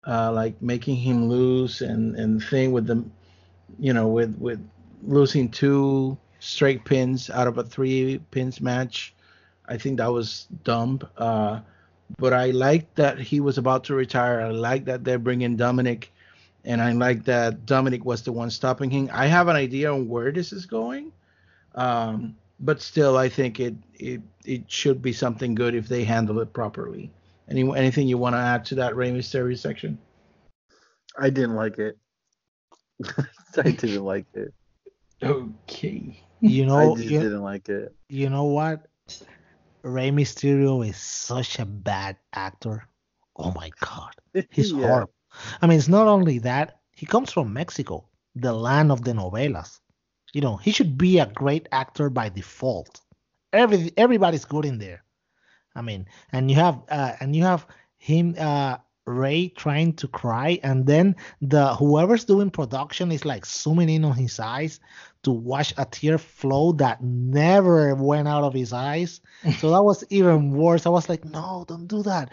[0.08, 3.12] uh, like making him lose and and thing with them,
[3.80, 4.60] you know, with with
[5.04, 9.16] losing two straight pins out of a three pins match.
[9.68, 11.00] I think that was dumb.
[11.18, 11.62] Uh,
[12.18, 14.42] but I like that he was about to retire.
[14.42, 16.12] I like that they're bringing Dominic,
[16.64, 19.10] and I like that Dominic was the one stopping him.
[19.12, 21.12] I have an idea on where this is going,
[21.76, 26.40] um, but still, I think it it it should be something good if they handle
[26.40, 27.12] it properly.
[27.50, 29.98] Any anything you want to add to that Rey Mysterio section?
[31.18, 31.98] I didn't like it.
[33.58, 34.54] I didn't like it.
[35.24, 36.22] Okay.
[36.42, 37.96] You know, I just you, didn't like it.
[38.08, 38.86] you know what?
[39.86, 42.90] Rey Mysterio is such a bad actor.
[43.38, 44.14] Oh my god.
[44.52, 44.72] He's Yeah.
[44.72, 45.14] horrible.
[45.62, 49.80] I mean, it's not only that, he comes from Mexico, the land of the novelas.
[50.34, 53.02] You know, he should be a great actor by default.
[53.54, 55.04] Every everybody's good in there.
[55.76, 57.68] I mean, and you have uh, and you have
[57.98, 63.90] him uh Rey trying to cry and then the whoever's doing production is like zooming
[63.90, 64.80] in on his eyes
[65.24, 69.22] to watch a tear flow that never went out of his eyes.
[69.60, 70.86] So that was even worse.
[70.86, 72.32] I was like, no, don't do that.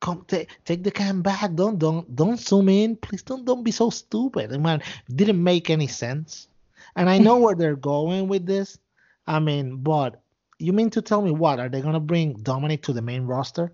[0.00, 1.54] Come take take the cam back.
[1.54, 2.96] Don't don't don't zoom in.
[2.96, 4.50] Please don't don't be so stupid.
[4.52, 6.48] And man, it didn't make any sense.
[6.96, 8.78] And I know where they're going with this.
[9.26, 10.22] I mean, but
[10.58, 11.60] you mean to tell me what?
[11.60, 13.72] Are they gonna bring Dominic to the main roster?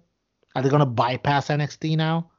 [0.54, 2.30] Are they gonna bypass NXT now?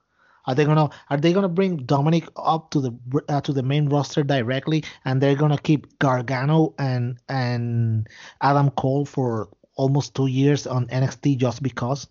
[0.46, 2.92] Are they gonna Are they gonna bring Dominic up to the
[3.30, 8.08] uh, to the main roster directly, and they're gonna keep Gargano and and
[8.42, 12.08] Adam Cole for almost two years on NXT just because?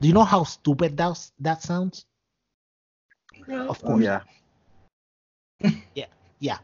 [0.00, 2.06] Do you know how stupid that that sounds?
[3.48, 4.02] Of course.
[4.02, 4.20] Yeah.
[5.94, 6.06] Yeah.
[6.38, 6.58] Yeah.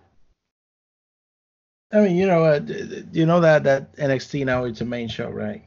[1.93, 4.85] I mean, you know, uh, d- d- you know that that NXT now it's a
[4.85, 5.66] main show, right?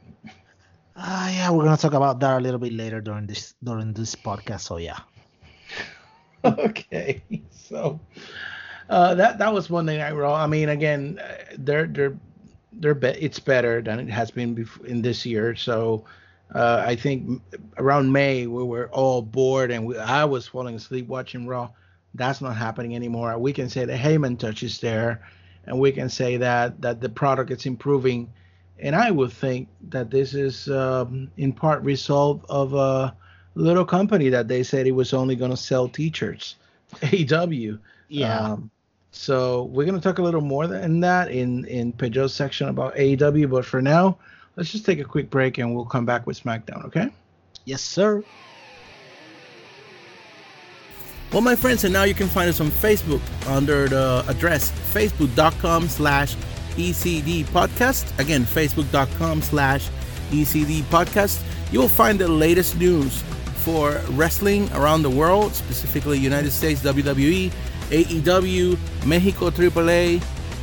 [1.00, 4.14] Ah, yeah, we're gonna talk about that a little bit later during this during this
[4.14, 4.60] podcast.
[4.60, 5.00] So yeah.
[6.44, 8.00] okay, so
[8.88, 10.34] uh, that that was Monday Night Raw.
[10.34, 12.18] I mean, again, uh, they're they're
[12.72, 15.54] they're be- it's better than it has been bef- in this year.
[15.56, 16.04] So
[16.54, 17.42] uh, I think
[17.78, 21.70] around May we were all bored and we, I was falling asleep watching Raw.
[22.14, 23.36] That's not happening anymore.
[23.38, 25.22] We can say the Heyman touch is there,
[25.66, 28.32] and we can say that that the product is improving.
[28.82, 33.14] And I would think that this is um, in part result of a
[33.54, 36.56] little company that they said it was only going to sell t-shirts,
[37.02, 37.76] AW.
[38.08, 38.38] Yeah.
[38.38, 38.70] Um,
[39.12, 42.94] so we're going to talk a little more than that in in Pedro's section about
[42.94, 43.50] AEW.
[43.50, 44.18] But for now,
[44.56, 46.84] let's just take a quick break and we'll come back with SmackDown.
[46.86, 47.10] Okay?
[47.64, 48.22] yes, sir.
[51.32, 55.88] Well, my friends, and now you can find us on Facebook under the address facebook.com
[55.88, 56.34] slash
[56.80, 58.18] ECD podcast.
[58.18, 59.88] Again, facebook.com slash
[60.30, 61.42] ECD podcast.
[61.72, 63.22] You will find the latest news
[63.60, 67.52] for wrestling around the world, specifically United States, WWE,
[67.90, 70.22] AEW, Mexico AAA,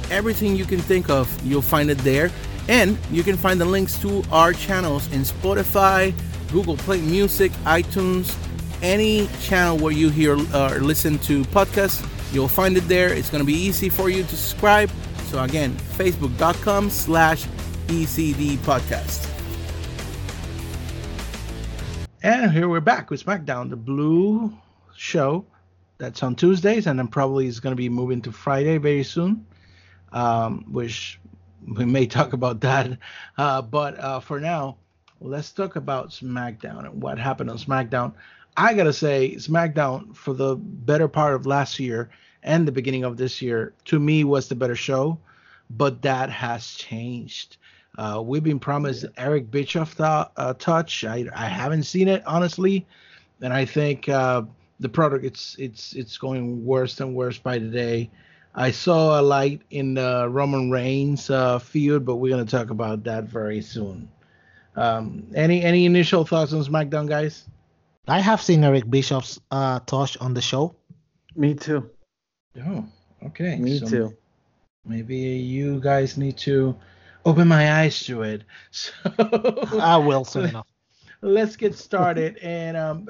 [0.10, 2.32] everything you can think of, you'll find it there.
[2.68, 6.14] And you can find the links to our channels in Spotify,
[6.52, 8.36] Google Play Music, iTunes,
[8.82, 13.14] any channel where you hear or listen to podcasts, you'll find it there.
[13.14, 14.90] It's going to be easy for you to subscribe.
[15.28, 17.46] So again, facebook.com slash
[17.88, 19.30] ECD podcast.
[22.24, 24.58] And here we're back with SmackDown, the Blue
[24.96, 25.46] show
[25.98, 29.46] that's on Tuesdays, and then probably is going to be moving to Friday very soon,
[30.14, 31.20] um, which
[31.76, 32.98] we may talk about that.
[33.38, 34.78] Uh, but uh, for now,
[35.20, 38.14] let's talk about SmackDown and what happened on SmackDown.
[38.56, 42.10] I gotta say, SmackDown for the better part of last year
[42.44, 45.20] and the beginning of this year, to me, was the better show,
[45.70, 47.58] but that has changed.
[47.98, 51.04] Uh, we've been promised Eric Bischoff th- uh, touch.
[51.04, 52.86] I, I haven't seen it honestly,
[53.42, 54.44] and I think uh,
[54.80, 58.10] the product it's it's it's going worse and worse by the day.
[58.54, 63.04] I saw a light in the Roman Reigns uh, feud, but we're gonna talk about
[63.06, 64.10] that very soon.
[64.76, 67.46] Um, any any initial thoughts on SmackDown, guys?
[68.08, 70.76] I have seen Eric Bischoff's uh, touch on the show.
[71.36, 71.90] Me too.
[72.66, 72.86] Oh,
[73.26, 73.58] okay.
[73.58, 74.18] Me so too.
[74.86, 76.76] Maybe you guys need to
[77.26, 78.44] open my eyes to it.
[78.72, 78.94] So
[79.80, 80.68] I will soon enough.
[81.22, 82.38] let's get started.
[82.42, 83.10] and um,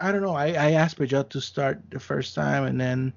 [0.00, 0.34] I don't know.
[0.34, 3.12] I, I asked Pellot to start the first time, and then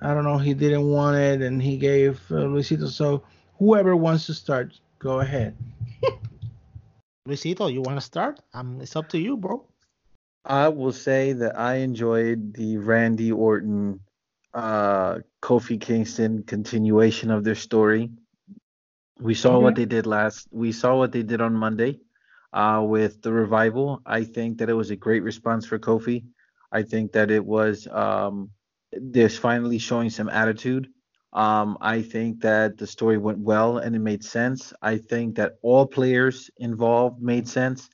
[0.00, 0.38] I don't know.
[0.38, 2.88] He didn't want it, and he gave uh, Luisito.
[2.88, 3.24] So
[3.58, 5.56] whoever wants to start, go ahead.
[7.26, 8.40] Luisito, you want to start?
[8.52, 9.66] Um, it's up to you, bro.
[10.44, 14.00] I will say that I enjoyed the Randy Orton,
[14.54, 18.10] uh, Kofi Kingston continuation of their story.
[19.20, 20.48] We saw what they did last.
[20.50, 22.00] We saw what they did on Monday,
[22.52, 24.00] uh, with the revival.
[24.06, 26.24] I think that it was a great response for Kofi.
[26.72, 28.50] I think that it was um,
[28.92, 30.88] there's finally showing some attitude.
[31.32, 34.72] Um, I think that the story went well and it made sense.
[34.80, 37.88] I think that all players involved made sense.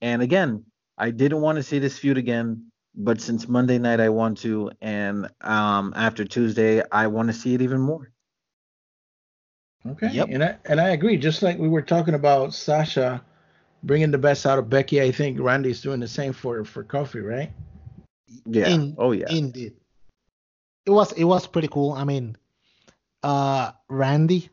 [0.00, 0.64] And again,
[0.98, 4.70] I didn't want to see this feud again, but since Monday night I want to,
[4.80, 8.10] and um, after Tuesday I want to see it even more.
[9.86, 10.10] Okay.
[10.10, 10.28] Yep.
[10.30, 11.16] And I and I agree.
[11.16, 13.22] Just like we were talking about Sasha
[13.82, 17.26] bringing the best out of Becky, I think Randy's doing the same for for Kofi,
[17.26, 17.50] right?
[18.44, 18.68] Yeah.
[18.68, 19.30] In- oh yeah.
[19.30, 19.74] Indeed.
[20.84, 21.92] It was it was pretty cool.
[21.92, 22.36] I mean,
[23.22, 24.50] uh Randy,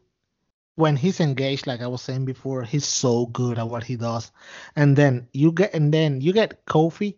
[0.75, 4.31] when he's engaged, like I was saying before, he's so good at what he does.
[4.77, 7.15] And then you get and then you get Kofi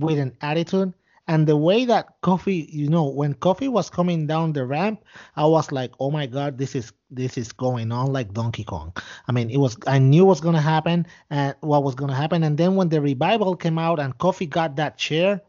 [0.00, 0.92] with an attitude.
[1.28, 5.04] And the way that Kofi, you know, when Kofi was coming down the ramp,
[5.36, 8.92] I was like, oh my god, this is this is going on like Donkey Kong.
[9.28, 12.42] I mean, it was I knew what's gonna happen and what was gonna happen.
[12.42, 15.40] And then when the revival came out and Kofi got that chair,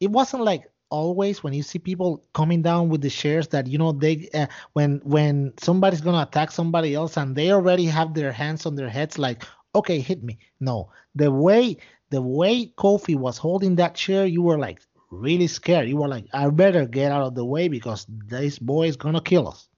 [0.00, 3.76] it wasn't like always when you see people coming down with the shares that you
[3.78, 8.32] know they uh, when when somebody's gonna attack somebody else and they already have their
[8.32, 9.44] hands on their heads like
[9.74, 11.76] okay hit me no the way
[12.10, 16.26] the way kofi was holding that chair you were like really scared you were like
[16.32, 19.68] i better get out of the way because this boy is gonna kill us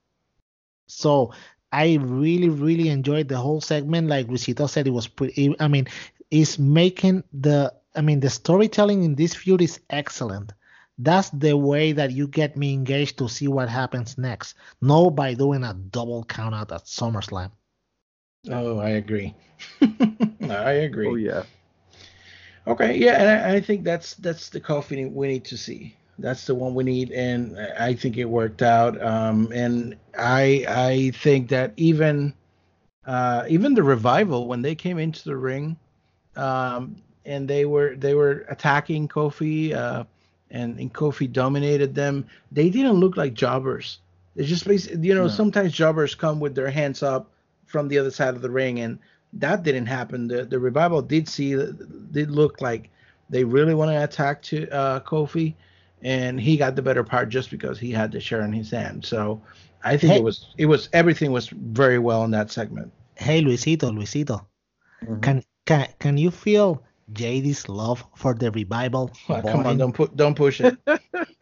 [0.86, 1.32] so
[1.72, 5.86] i really really enjoyed the whole segment like Luisito said it was pretty i mean
[6.30, 10.52] it's making the I mean, the storytelling in this feud is excellent.
[10.98, 14.54] That's the way that you get me engaged to see what happens next.
[14.80, 17.50] No by doing a double count out at SummerSlam.
[18.48, 19.34] Oh, I agree.
[20.48, 21.08] I agree.
[21.08, 21.44] Oh yeah.
[22.66, 25.94] Okay, yeah, and I, I think that's that's the Kofi we need to see.
[26.18, 29.00] That's the one we need, and I think it worked out.
[29.02, 32.34] Um, and I I think that even
[33.06, 35.76] uh, even the revival when they came into the ring,
[36.36, 40.04] um, and they were they were attacking Kofi, uh,
[40.50, 42.26] and and Kofi dominated them.
[42.52, 43.98] They didn't look like jobbers.
[44.36, 45.28] They just basically, you know, No.
[45.28, 47.30] sometimes jobbers come with their hands up
[47.70, 48.98] from the other side of the ring, and
[49.34, 50.28] that didn't happen.
[50.28, 51.54] The the revival did see
[52.10, 52.90] did look like
[53.30, 55.54] they really want to attack to uh, Kofi,
[56.02, 59.04] and he got the better part just because he had the share in his hand.
[59.04, 59.40] So
[59.84, 60.18] I think Hey.
[60.18, 62.92] it was it was everything was very well in that segment.
[63.16, 64.44] Hey, Luisito, Luisito,
[65.06, 65.22] Mhm.
[65.22, 69.10] can can can you feel JD's love for the revival?
[69.26, 70.76] Come on, don't put don't push it.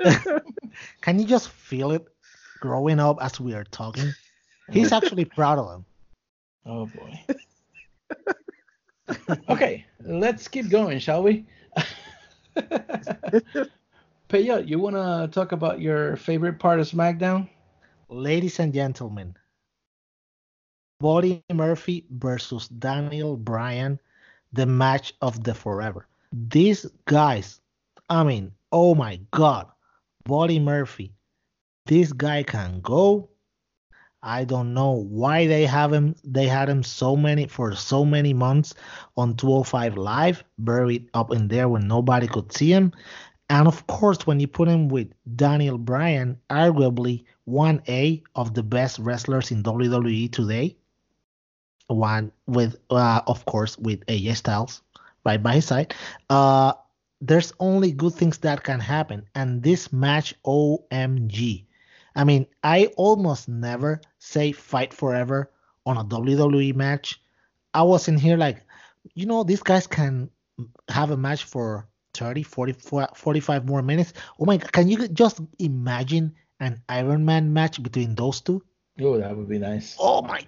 [1.01, 2.07] Can you just feel it
[2.61, 4.15] growing up as we are talking?
[4.71, 5.85] He's actually proud of him.
[6.69, 7.25] Oh boy.
[9.49, 11.47] okay, let's keep going, shall we?
[14.29, 17.49] Peyo, you want to talk about your favorite part of SmackDown?
[18.11, 19.35] Ladies and gentlemen,
[21.01, 23.99] Buddy Murphy versus Daniel Bryan,
[24.53, 26.07] the match of the forever.
[26.33, 27.63] These guys,
[28.11, 29.69] I mean, oh my God,
[30.25, 31.15] Buddy Murphy,
[31.87, 33.31] this guy can go.
[34.29, 36.15] I don't know why they have him.
[36.23, 38.75] They had him so many for so many months
[39.17, 42.93] on 205 Live, buried up in there when nobody could see him.
[43.49, 48.99] And of course, when you put him with Daniel Bryan, arguably 1A of the best
[48.99, 50.77] wrestlers in WWE today,
[51.87, 54.83] one with, uh, of course, with AJ Styles
[55.25, 55.95] right by his side,
[56.29, 56.75] uh,
[57.23, 59.25] there's only good things that can happen.
[59.35, 61.65] And this match, OMG.
[62.19, 65.53] I mean, I almost never say fight forever
[65.87, 67.23] on a WWE match.
[67.73, 68.65] I was in here like,
[69.15, 70.29] you know, these guys can
[70.89, 72.75] have a match for 30, 40,
[73.15, 74.15] 45 more minutes.
[74.41, 78.65] Oh my God, can you just imagine an Iron Man match between those two?
[79.01, 79.95] Oh, that would be nice.
[80.01, 80.45] Oh my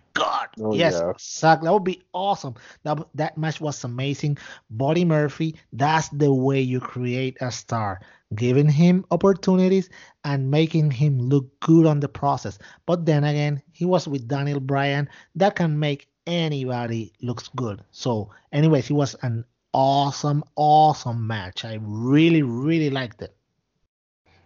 [0.58, 1.10] Oh, yes, yeah.
[1.10, 1.66] exactly.
[1.66, 2.54] That would be awesome.
[2.82, 4.38] That, that match was amazing.
[4.70, 8.00] Buddy Murphy, that's the way you create a star,
[8.34, 9.90] giving him opportunities
[10.24, 12.58] and making him look good on the process.
[12.86, 15.08] But then again, he was with Daniel Bryan.
[15.34, 17.82] That can make anybody looks good.
[17.90, 21.64] So, anyways, it was an awesome, awesome match.
[21.64, 23.34] I really, really liked it.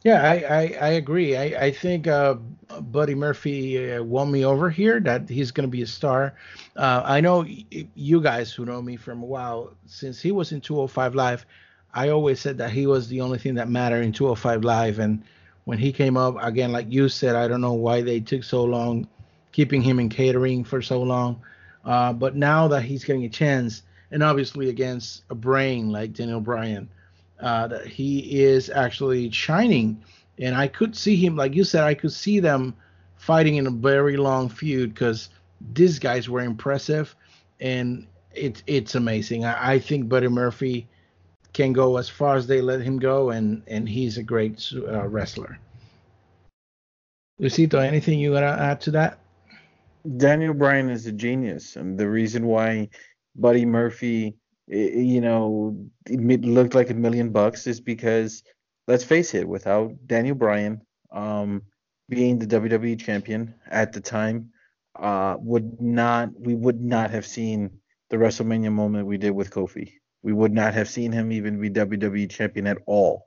[0.05, 1.35] Yeah, I, I, I agree.
[1.37, 5.71] I, I think uh, Buddy Murphy uh, won me over here that he's going to
[5.71, 6.35] be a star.
[6.77, 7.47] Uh, I know
[7.95, 11.47] you guys who know me from a while, since he was in 205 Live,
[11.95, 14.99] I always said that he was the only thing that mattered in 205 Live.
[14.99, 15.25] And
[15.65, 18.63] when he came up, again, like you said, I don't know why they took so
[18.65, 19.09] long
[19.53, 21.41] keeping him in catering for so long.
[21.85, 26.41] Uh, but now that he's getting a chance, and obviously against a brain like Daniel
[26.41, 26.91] Bryan,
[27.41, 30.03] uh, that he is actually shining.
[30.39, 32.75] And I could see him, like you said, I could see them
[33.17, 35.31] fighting in a very long feud because
[35.73, 37.15] these guys were impressive,
[37.61, 39.45] and it's it's amazing.
[39.45, 40.89] I, I think Buddy Murphy
[41.53, 45.07] can go as far as they let him go, and and he's a great uh,
[45.09, 45.59] wrestler.
[47.41, 49.19] Luisito, anything you want to add to that?
[50.17, 52.89] Daniel Bryan is a genius, and the reason why
[53.37, 54.37] Buddy Murphy,
[54.71, 58.43] i- you know, it looked like a million bucks is because,
[58.87, 60.81] let's face it, without Daniel Bryan
[61.13, 61.63] um,
[62.09, 64.51] being the WWE champion at the time,
[64.97, 67.71] uh, would not we would not have seen
[68.11, 69.93] the WrestleMania moment we did with Kofi.
[70.23, 73.27] We would not have seen him even be WWE champion at all.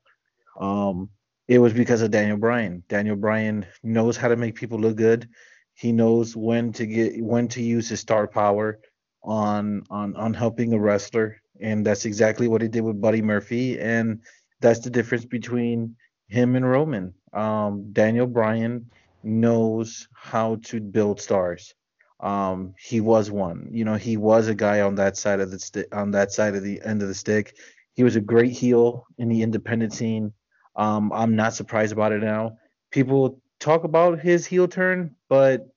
[0.60, 1.10] Um,
[1.48, 2.84] it was because of Daniel Bryan.
[2.90, 5.30] Daniel Bryan knows how to make people look good.
[5.76, 8.80] He knows when to get when to use his star power
[9.28, 13.80] on on on helping a wrestler, and that's exactly what he did with Buddy Murphy,
[13.80, 14.22] and
[14.62, 15.96] that's the difference between
[16.28, 17.14] him and Roman.
[17.34, 18.90] Um, Daniel Bryan
[19.24, 21.76] knows how to build stars.
[22.20, 23.68] Um, he was one.
[23.72, 26.56] You know, he was a guy on that side of the sti- on that side
[26.56, 27.56] of the end of the stick.
[27.94, 30.34] He was a great heel in the independent scene.
[30.76, 32.58] Um, I'm not surprised about it now.
[32.92, 35.68] People talk about his heel turn, but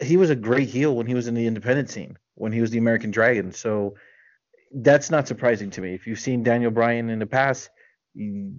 [0.00, 2.70] he was a great heel when he was in the independent scene, when he was
[2.70, 3.52] the American Dragon.
[3.52, 3.94] So
[4.74, 5.94] that's not surprising to me.
[5.94, 7.70] If you've seen Daniel Bryan in the past,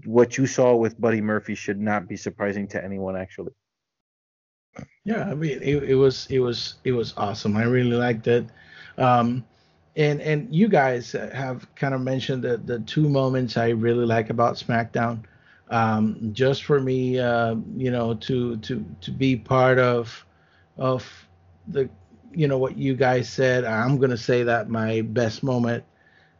[0.05, 3.53] what you saw with Buddy Murphy should not be surprising to anyone, actually.
[5.05, 7.57] Yeah, I mean it, it was it was it was awesome.
[7.57, 8.47] I really liked it.
[8.97, 9.45] Um
[9.95, 14.29] and and you guys have kind of mentioned the the two moments I really like
[14.29, 15.23] about SmackDown.
[15.69, 20.25] Um just for me uh you know to to to be part of
[20.77, 21.05] of
[21.67, 21.89] the
[22.35, 25.83] you know what you guys said, I'm going to say that my best moment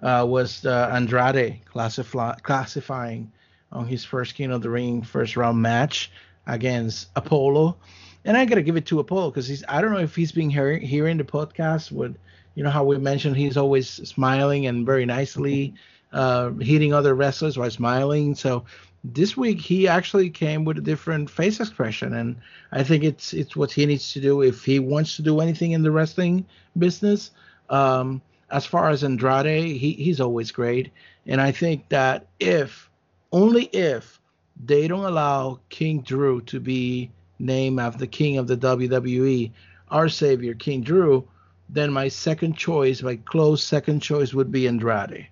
[0.02, 3.32] uh was uh, Andrade classify, classifying
[3.72, 6.12] on his first King of the Ring first round match
[6.46, 7.78] against Apollo
[8.26, 10.50] and I gotta give it to Apollo because he's I don't know if he's been
[10.50, 12.16] hearing hearing the podcast with
[12.56, 15.74] you know how we mentioned he's always smiling and very nicely
[16.12, 18.36] uh hitting other wrestlers while smiling.
[18.36, 18.66] So
[19.04, 22.36] this week he actually came with a different face expression and
[22.72, 25.74] I think it's it's what he needs to do if he wants to do anything
[25.74, 26.46] in the wrestling
[26.78, 27.32] business.
[27.70, 28.22] Um
[28.54, 30.92] as far as Andrade, he, he's always great.
[31.26, 32.90] And I think that if
[33.32, 34.22] only if
[34.64, 39.52] they don't allow King Drew to be named after the king of the WWE,
[39.90, 41.28] our savior, King Drew,
[41.68, 45.28] then my second choice, my close second choice would be Andrade.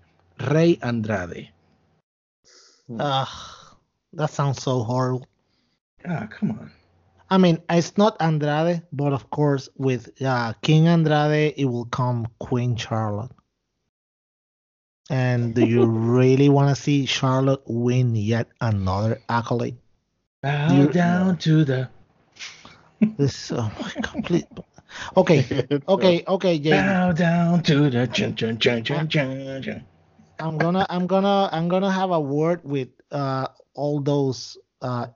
[0.50, 1.50] Rey Andrade.
[3.00, 3.28] Ugh,
[4.14, 5.28] that sounds so horrible.
[6.08, 6.72] Ah, come on.
[7.30, 12.28] I mean, it's not Andrade, but of course, with uh, King Andrade, it will come
[12.40, 13.32] Queen Charlotte.
[15.10, 15.86] And do you
[16.18, 19.78] really want to see Charlotte win yet another accolade?
[20.42, 21.90] Bow You- down to the
[23.18, 24.46] This oh my complete.
[25.16, 25.46] Okay,
[25.88, 26.82] okay, okay, Jamie.
[26.84, 29.86] bow down to the chun chun chun chun chun chun.
[30.38, 35.08] I'm gonna, I'm gonna, I'm gonna have a word with uh all those uh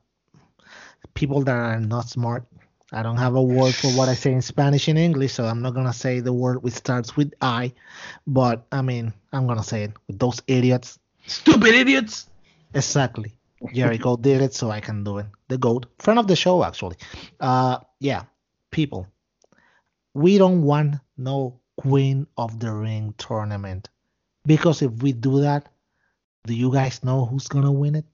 [1.14, 2.46] people that are not smart.
[2.92, 5.62] I don't have a word for what I say in Spanish and English, so I'm
[5.62, 7.74] not gonna say the word which starts with I,
[8.28, 11.00] but I mean, I'm gonna say it with those idiots.
[11.26, 12.30] Stupid idiots.
[12.74, 13.38] Exactly.
[13.74, 15.26] Jericho did it, so I can do it.
[15.48, 15.88] The GOAT.
[16.00, 16.98] Friend of the show, actually.
[17.40, 18.24] Uh, yeah,
[18.72, 19.08] people.
[20.14, 23.90] We don't want no Queen of the Ring tournament.
[24.46, 25.70] Because if we do that,
[26.46, 28.06] do you guys know who's going to win it?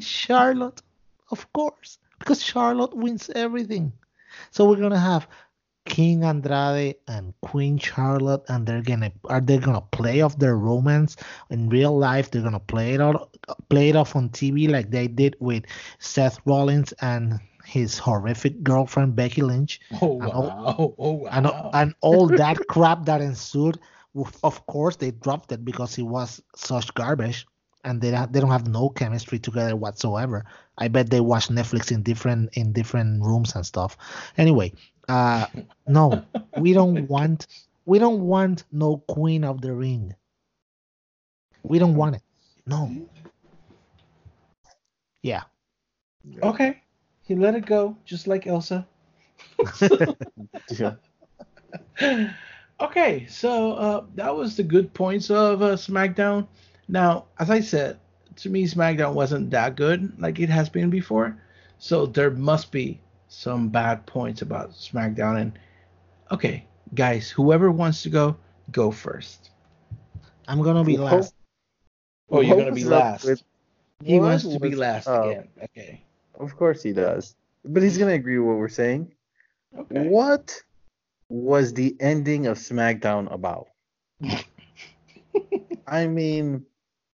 [0.00, 0.82] Charlotte.
[1.30, 1.98] Of course.
[2.18, 3.92] Because Charlotte wins everything.
[4.50, 5.28] So we're going to have
[5.84, 11.16] King Andrade and Queen Charlotte, and they're gonna are they gonna play off their romance
[11.48, 12.30] in real life?
[12.30, 13.34] They're gonna play it out,
[13.70, 15.64] play it off on TV like they did with
[15.98, 21.28] Seth Rollins and his horrific girlfriend Becky Lynch, Oh And all- Oh wow.
[21.32, 23.78] and and all that crap that ensued.
[24.44, 27.46] Of course, they dropped it because it was such garbage,
[27.84, 30.44] and they don't- they don't have no chemistry together whatsoever.
[30.76, 33.96] I bet they watch Netflix in different in different rooms and stuff.
[34.36, 34.72] Anyway,
[35.08, 35.46] uh,
[35.86, 36.24] no,
[36.56, 37.46] we don't want
[37.86, 40.14] we don't want no Queen of the Ring.
[41.62, 42.22] We don't want it.
[42.66, 42.90] No.
[45.22, 45.44] Yeah.
[46.42, 46.82] Okay.
[47.22, 48.86] He let it go, just like Elsa.
[50.70, 50.94] Yeah.
[52.80, 56.46] okay, so uh, that was the good points of uh, SmackDown.
[56.88, 57.98] Now, as I said,
[58.36, 61.36] to me, SmackDown wasn't that good like it has been before.
[61.78, 65.40] So there must be some bad points about SmackDown.
[65.40, 65.58] And
[66.30, 68.36] okay, guys, whoever wants to go,
[68.72, 69.50] go first.
[70.46, 71.34] I'm gonna be last.
[72.30, 73.24] Oh, you're gonna be last.
[73.24, 73.42] with-
[74.02, 75.24] He wants to be last up?
[75.26, 75.48] again.
[75.64, 76.04] Okay.
[76.38, 77.34] Of course he does.
[77.64, 79.12] But he's gonna agree with what we're saying.
[79.76, 80.08] Okay.
[80.08, 80.62] What
[81.28, 83.68] was the ending of SmackDown about?
[85.86, 86.64] I mean,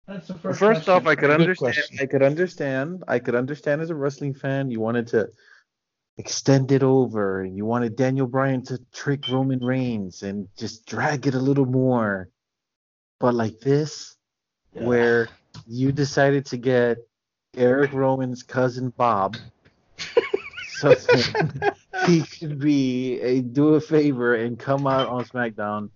[0.09, 1.75] That's the first, first, off, I could Good understand.
[1.75, 1.99] question.
[2.01, 3.05] I could understand.
[3.07, 5.29] I could understand as a wrestling fan, you wanted to
[6.17, 11.27] extend it over, and you wanted Daniel Bryan to trick Roman Reigns and just drag
[11.27, 12.31] it a little more.
[13.21, 14.17] But like this,
[14.73, 14.85] Yeah.
[14.85, 15.29] where
[15.67, 16.99] you decided to get
[17.57, 19.37] Erick Rowan's cousin Bob,
[20.79, 25.91] so that he could be a do a favor and come out on SmackDown.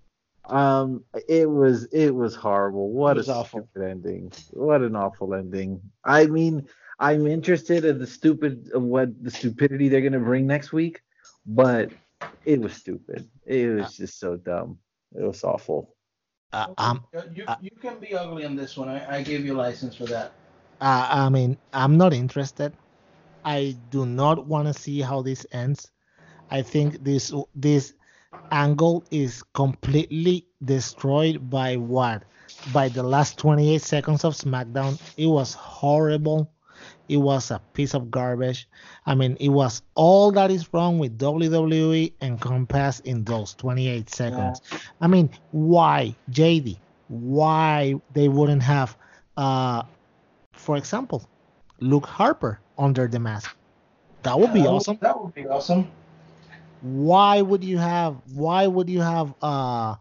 [0.45, 2.91] Um, it was it was horrible.
[2.91, 3.69] What was a awful.
[3.71, 4.33] stupid ending.
[4.51, 5.81] What an awful ending.
[6.05, 6.67] I mean,
[6.99, 11.01] I'm interested in the stupid of what the stupidity they're gonna bring next week,
[11.47, 11.91] but
[12.45, 13.29] it was stupid.
[13.47, 14.79] It was just so dumb.
[15.15, 15.95] It was awful.
[16.53, 18.89] Uh, um, Uh, you, uh, you can be ugly on this one.
[18.89, 20.33] I, I gave you license for that.
[20.81, 22.73] uh, I mean, I'm not interested.
[23.45, 25.91] I do not want to see how this ends.
[26.51, 27.95] I think this this
[28.51, 32.23] angle is completely destroyed by what?
[32.73, 35.01] By the last 28 seconds of SmackDown.
[35.17, 36.51] It was horrible.
[37.09, 38.69] It was a piece of garbage.
[39.07, 44.61] I mean, it was all that is wrong with WWE encompassed in those 28 seconds.
[45.01, 46.79] I mean, why, JD?
[47.09, 48.97] Why they wouldn't have,
[49.37, 49.83] uh,
[50.53, 51.29] for example,
[51.81, 53.55] Luke Harper under the mask?
[54.23, 54.99] That would be That awesome.
[55.01, 55.91] That would be awesome.
[56.83, 58.17] Why would you have?
[58.35, 59.97] Why would you have uh,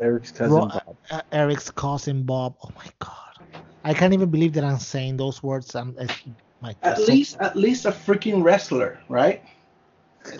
[0.00, 0.96] Eric's cousin Ro- Bob.
[1.10, 2.56] uh, Eric's cousin Bob?
[2.62, 3.34] Oh my God,
[3.84, 5.74] I can't even believe that I'm saying those words.
[5.74, 6.14] I'm, it's,
[6.60, 9.42] my At so- least, at least a freaking wrestler, right?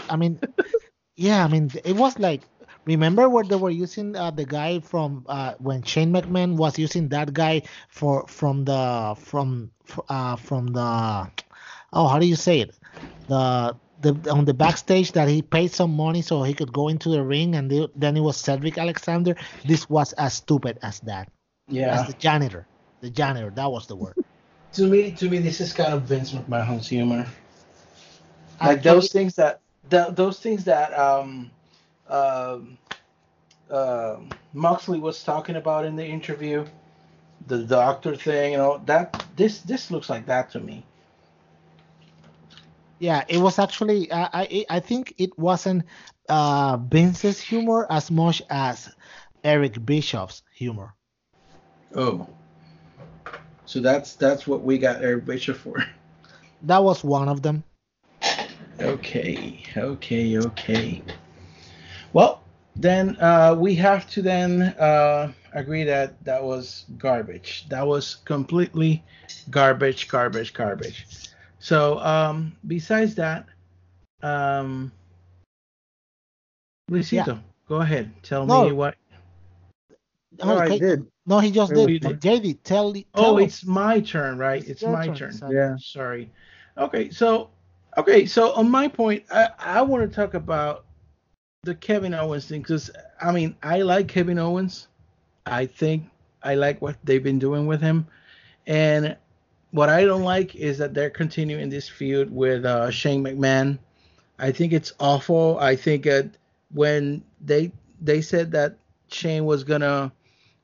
[0.08, 0.40] I mean,
[1.16, 2.42] yeah, I mean, it was like,
[2.86, 7.08] remember where they were using uh, the guy from uh, when Shane McMahon was using
[7.08, 9.70] that guy for from the from
[10.08, 11.30] uh, from the
[11.92, 12.78] oh how do you say it
[13.28, 17.08] the the on the backstage that he paid some money so he could go into
[17.08, 19.36] the ring and they, then it was Cedric Alexander.
[19.64, 21.30] This was as stupid as that.
[21.68, 22.00] Yeah.
[22.00, 22.66] As the janitor,
[23.00, 23.50] the janitor.
[23.50, 24.16] That was the word.
[24.74, 27.26] To me, to me, this is kind of Vince McMahon's humor.
[28.60, 31.50] I Like those things that, the, those things that um,
[32.08, 32.78] um,
[33.68, 36.64] um Moxley was talking about in the interview,
[37.48, 40.84] the doctor thing, you know, that this this looks like that to me.
[43.00, 44.12] Yeah, it was actually.
[44.12, 45.84] I I, I think it wasn't
[46.28, 48.94] uh, Vince's humor as much as
[49.42, 50.94] Eric Bischoff's humor.
[51.96, 52.28] Oh.
[53.64, 55.84] So that's that's what we got Eric Bischoff for.
[56.64, 57.64] That was one of them.
[58.78, 61.02] Okay, okay, okay.
[62.12, 62.42] Well,
[62.76, 67.66] then uh, we have to then uh, agree that that was garbage.
[67.70, 69.02] That was completely
[69.48, 71.29] garbage, garbage, garbage.
[71.60, 73.46] So um, besides that,
[74.22, 74.90] um,
[76.90, 77.38] Luisito,
[77.68, 78.10] go ahead.
[78.22, 78.64] Tell No.
[78.64, 78.96] me what.
[80.40, 81.06] Oh, I did.
[81.26, 82.04] No, he just Wait, did.
[82.04, 82.20] wait.
[82.20, 83.44] JD, tell, tell Oh, us.
[83.44, 84.66] it's my turn, right?
[84.66, 85.52] It's your my turn, turn.
[85.52, 85.76] Yeah.
[85.78, 86.32] Sorry.
[86.78, 87.50] Okay, so
[87.98, 90.86] okay, so on my point, I, I want to talk about
[91.62, 92.90] the Kevin Owens thing because
[93.20, 94.88] I mean I like Kevin Owens.
[95.44, 96.04] I think
[96.42, 98.06] I like what they've been doing with him,
[98.66, 99.16] and
[99.70, 103.78] what I don't like is that they're continuing this feud with uh, Shane McMahon.
[104.38, 105.58] I think it's awful.
[105.60, 106.30] I think that
[106.72, 108.76] when they they said that
[109.08, 110.12] Shane was gonna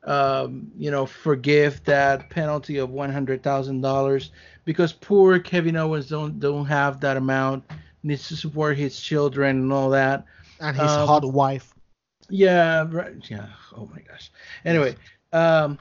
[0.07, 4.31] um, you know, forgive that penalty of one hundred thousand dollars
[4.65, 7.65] because poor Kevin Owens don't don't have that amount,
[8.05, 10.25] needs to support his children and all that.
[10.61, 11.75] and his um, hot wife.
[12.29, 13.15] Yeah, right.
[13.29, 13.47] Yeah.
[13.77, 14.31] Oh my gosh.
[14.65, 14.95] Anyway,
[15.33, 15.79] um,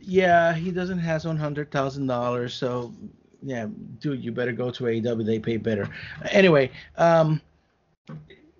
[0.00, 2.92] yeah, he doesn't have one hundred thousand dollars, so
[3.42, 3.66] yeah,
[4.00, 5.24] dude, you better go to AEW.
[5.24, 5.88] They pay better.
[6.30, 7.40] Anyway, um,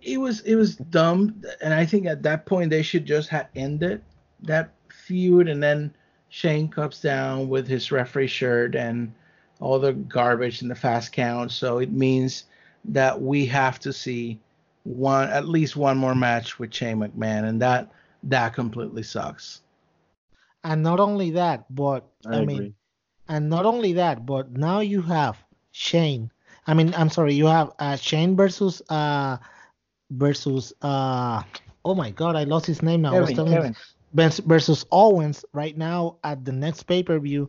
[0.02, 3.48] it was it was dumb, and I think at that point they should just have
[3.54, 4.02] ended
[4.42, 5.94] that feud, and then
[6.28, 9.12] Shane comes down with his referee shirt and
[9.60, 11.50] all the garbage in the fast count.
[11.50, 12.44] So it means
[12.84, 14.38] that we have to see
[14.84, 17.90] one at least one more match with Shane McMahon, and that
[18.22, 19.62] that completely sucks.
[20.64, 22.74] And not only that, but I, I, mean,
[23.28, 25.36] And not only that, but now you have
[25.72, 26.30] Shane.
[26.66, 29.38] I mean, I'm sorry, you have uh, Shane versus uh
[30.10, 31.42] versus uh
[31.84, 33.14] oh my god, I lost his name now.
[33.14, 33.74] I was Kevin, telling-
[34.14, 34.44] Kevin.
[34.46, 37.48] versus Owens right now at the next pay per view,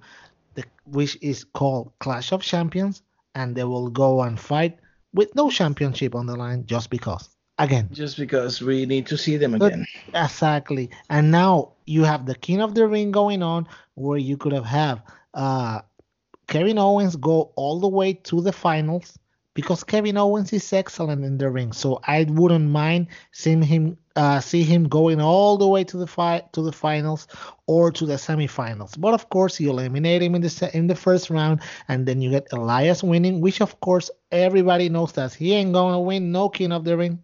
[0.85, 3.01] which is called Clash of Champions,
[3.35, 4.79] and they will go and fight
[5.13, 7.29] with no championship on the line just because.
[7.59, 9.85] Again, Just because we need to see them But- again.
[10.13, 10.89] exactly.
[11.09, 14.65] And now you have the King of the Ring going on, where you could have
[14.65, 15.01] have
[15.33, 15.81] uh,
[16.47, 19.19] Kevin Owens go all the way to the finals
[19.53, 21.71] because Kevin Owens is excellent in the ring.
[21.73, 26.07] So I wouldn't mind seeing him uh, see him going all the way to the
[26.07, 27.27] fi- to the finals
[27.67, 28.99] or to the semifinals.
[28.99, 32.21] But of course, you eliminate him in the se- in the first round, and then
[32.21, 36.49] you get Elias winning, which of course everybody knows that he ain't gonna win no
[36.49, 37.19] King of the Ring.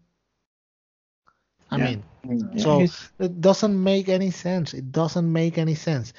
[1.75, 1.91] I Yeah.
[1.91, 4.73] mean, mm, Yeah, so it doesn't make any sense.
[4.73, 6.13] It doesn't make any sense.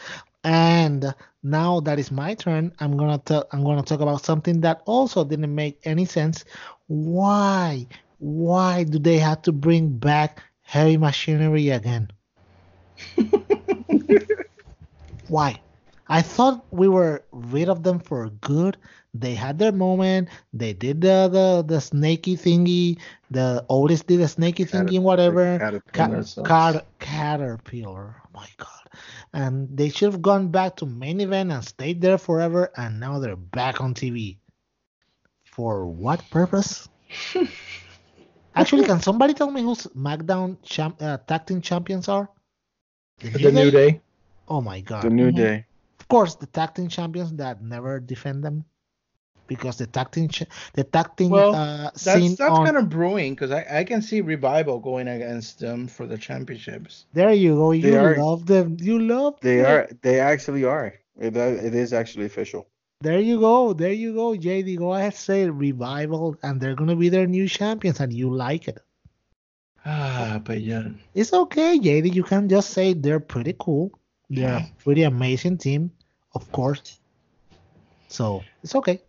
[0.44, 4.82] And now that is my turn, I'm gonna tell I'm gonna talk about something that
[4.86, 6.44] also didn't make any sense.
[6.88, 7.88] Why?
[8.18, 12.10] Why do they have to bring back heavy machinery again?
[15.28, 15.62] Why?
[16.08, 18.76] I thought we were rid of them for good.
[19.12, 20.28] They had their moment.
[20.52, 22.98] They did the the, the snaky thingy.
[23.30, 25.58] The Otis did the snaky thingy and whatever.
[25.58, 26.22] Caterpillar.
[26.22, 28.16] Ca- car- caterpillar.
[28.24, 28.68] Oh my god.
[29.32, 32.70] And they should have gone back to main event and stayed there forever.
[32.76, 34.38] And now they're back on TV.
[35.44, 36.88] For what purpose?
[38.54, 42.28] Actually, can somebody tell me who SmackDown champ- uh, tag team champions are?
[43.20, 44.00] the New Day.
[44.48, 45.02] Oh my god.
[45.02, 45.32] The New.
[45.32, 45.66] Day.
[46.06, 48.64] Of course, the tag team champions that never defend them.
[49.48, 50.28] Because the tag team,
[50.74, 53.84] the tag team Well, uh, scene That's that's on, kind of brewing because I, I
[53.84, 57.06] can see revival going against them for the championships.
[57.12, 57.72] there you go.
[57.72, 58.76] They You are- love them.
[58.80, 59.66] You love They them.
[59.66, 59.88] are.
[60.02, 60.94] They actually are.
[61.18, 62.68] It, uh, it is actually official.
[63.00, 63.72] There you go.
[63.72, 64.78] There you go, JD.
[64.78, 68.78] Go ahead, say revival, and they're gonna be their new champions, and you like it.
[69.84, 70.88] Ah, but yeah.
[71.14, 72.12] It's okay, JD.
[72.14, 73.90] You can just say they're pretty cool.
[74.28, 75.92] They're a pretty amazing team,
[76.36, 76.98] of course.
[78.08, 79.00] So it's okay.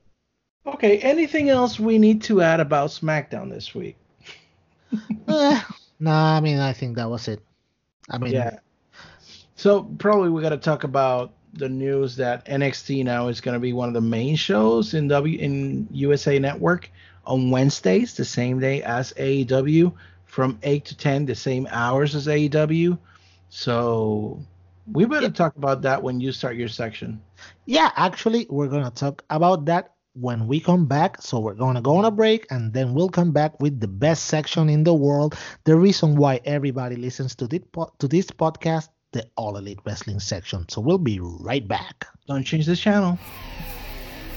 [0.66, 0.98] Okay.
[1.00, 3.98] Anything else we need to add about SmackDown this week?
[5.28, 5.62] Eh,
[6.00, 7.42] nah, I mean, I think that was it.
[8.10, 8.60] I mean, Yeah.
[9.58, 13.60] So probably we got to talk about the news that NXT now is going to
[13.60, 16.90] be one of the main shows in W in USA Network
[17.26, 19.92] on Wednesdays, the same day as AEW,
[20.26, 22.98] from eight to ten, the same hours as AEW.
[23.50, 24.40] So
[24.92, 27.22] we better talk about that when you start your section.
[27.66, 31.22] Yeah, actually, we're gonna talk about that when we come back.
[31.22, 34.26] So we're gonna go on a break, and then we'll come back with the best
[34.26, 35.36] section in the world.
[35.66, 40.20] The reason why everybody listens to this po- to this podcast, the All Elite Wrestling
[40.20, 40.68] section.
[40.70, 42.08] So we'll be right back.
[42.28, 43.20] Don't change the channel.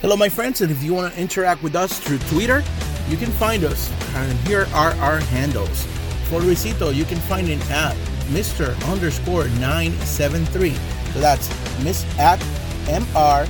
[0.01, 2.63] Hello, my friends, and if you want to interact with us through Twitter,
[3.07, 5.85] you can find us, and here are our handles.
[6.25, 7.95] For Luisito, you can find him at
[8.31, 8.75] Mr.
[8.91, 10.73] underscore 973.
[11.13, 11.49] So that's
[11.83, 12.39] Miss at
[12.87, 13.47] MR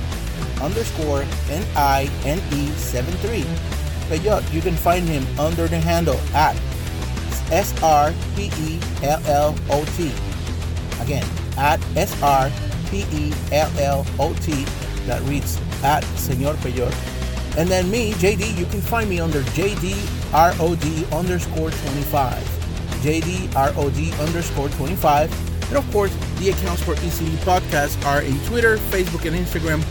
[0.60, 3.44] underscore N-I-N-E 73.
[4.08, 6.56] Pellot, you can find him under the handle at
[7.50, 8.12] S-R-P-E-L-L-O-T.
[11.00, 11.26] Again,
[11.56, 12.52] at S-R-P-E-L-L-O-T.
[15.06, 16.94] That reads at Senor Pellot.
[17.58, 22.61] And then me, JD, you can find me under JDROD underscore 25.
[23.02, 25.68] JDROD underscore 25.
[25.68, 29.82] And of course, the accounts for ECD Podcasts are in Twitter, Facebook, and Instagram.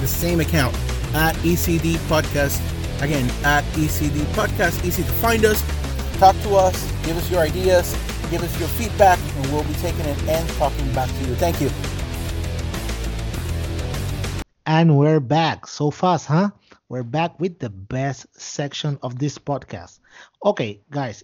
[0.00, 0.74] The same account
[1.14, 2.60] at ECD Podcast.
[3.02, 4.84] Again, at ECD Podcast.
[4.84, 5.62] Easy to find us.
[6.18, 6.76] Talk to us.
[7.04, 7.92] Give us your ideas.
[8.30, 9.18] Give us your feedback.
[9.36, 11.34] And we'll be taking it and talking back to you.
[11.36, 11.70] Thank you.
[14.66, 16.50] And we're back so fast, huh?
[16.88, 20.00] We're back with the best section of this podcast.
[20.44, 21.22] Okay, guys,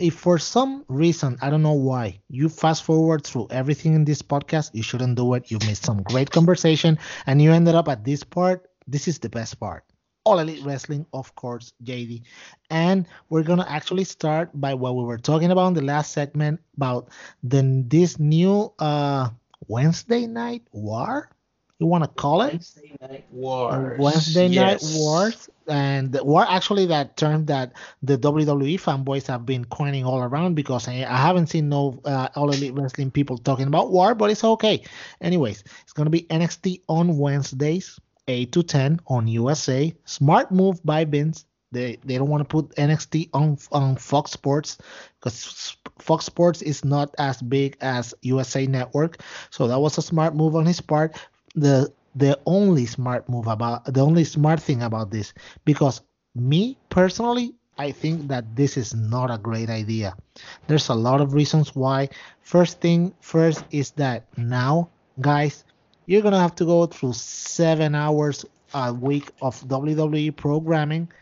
[0.00, 4.22] if for some reason, I don't know why, you fast forward through everything in this
[4.22, 5.50] podcast, you shouldn't do it.
[5.50, 8.68] You missed some great conversation and you ended up at this part.
[8.86, 9.84] This is the best part.
[10.24, 12.22] All Elite Wrestling, of course, JD.
[12.70, 16.60] And we're to actually start by what we were talking about in the last segment
[16.76, 17.08] about
[17.44, 19.30] the, this new uh,
[19.68, 21.30] Wednesday night war.
[21.78, 22.52] You want to call it?
[22.52, 23.98] Wednesday Night Wars.
[23.98, 24.96] Wednesday Night Yes.
[24.96, 27.72] Wars, and the war actually that term that
[28.02, 32.28] the WWE fanboys have been coining all around because I, I haven't seen no uh,
[32.34, 34.82] All Elite Wrestling people talking about war, but it's okay.
[35.20, 39.92] Anyways, it's gonna be NXT on Wednesdays, eight to ten on USA.
[40.06, 41.44] Smart move by Vince.
[41.72, 44.78] They they don't want to put NXT on on Fox Sports
[45.20, 49.18] because Fox Sports is not as big as USA Network.
[49.50, 51.16] So that was a smart move on his part.
[51.56, 55.34] The the only smart move about the only smart thing about this
[55.64, 56.00] because
[56.34, 60.16] me personally I think that this is not a great idea.
[60.66, 62.08] There's a lot of reasons why.
[62.40, 64.88] First thing first is that now,
[65.20, 65.64] guys,
[66.06, 71.12] you're gonna have to go through seven hours a week of WWE programming,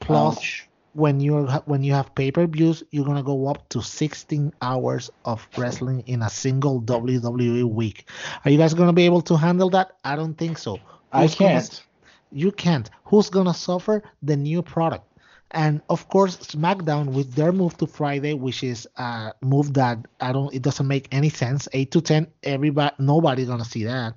[0.00, 0.68] plus Ouch.
[0.94, 6.02] When you're when you have pay-per-views, you're gonna go up to 16 hours of wrestling
[6.06, 8.08] in a single WWE week.
[8.44, 9.92] Are you guys gonna be able to handle that?
[10.04, 10.78] I don't think so.
[11.12, 11.84] I Who's gonna- can't.
[12.30, 12.90] you can't.
[13.04, 14.02] Who's gonna suffer?
[14.22, 15.06] The new product.
[15.54, 20.32] And of course, SmackDown with their move to Friday, which is a move that I
[20.32, 21.68] don't, it doesn't make any sense.
[21.74, 24.14] Eight to ten, everybody, nobody's gonna see that.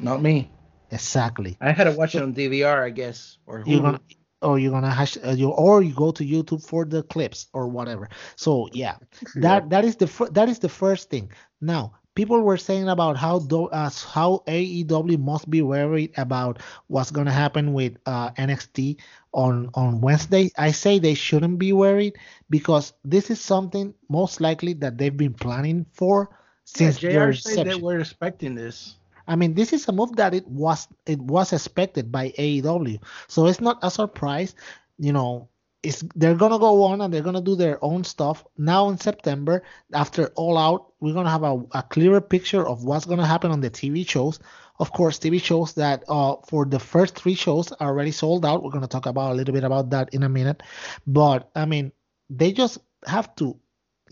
[0.00, 0.50] Not me.
[0.90, 1.56] Exactly.
[1.60, 4.00] I had to watch it on DVR, I guess, or You're gonna,
[4.44, 7.68] or you're gonna hash, uh, you, or you go to YouTube for the clips or
[7.68, 8.08] whatever.
[8.36, 8.96] So yeah,
[9.36, 11.32] that that is the fir- that is the first thing.
[11.60, 17.10] Now, people were saying about how do, uh, how AEW must be worried about what's
[17.10, 18.98] gonna happen with uh, NXT
[19.32, 20.50] on on Wednesday.
[20.56, 22.14] I say they shouldn't be worried
[22.50, 26.30] because this is something most likely that they've been planning for
[26.64, 28.96] since yeah, their said they were expecting this.
[29.26, 33.46] I mean, this is a move that it was it was expected by AEW, so
[33.46, 34.54] it's not a surprise.
[34.98, 35.48] You know,
[35.82, 39.62] it's they're gonna go on and they're gonna do their own stuff now in September.
[39.92, 43.60] After All Out, we're gonna have a, a clearer picture of what's gonna happen on
[43.60, 44.38] the TV shows.
[44.78, 48.62] Of course, TV shows that uh for the first three shows are already sold out.
[48.62, 50.62] We're gonna talk about a little bit about that in a minute,
[51.06, 51.92] but I mean,
[52.30, 53.58] they just have to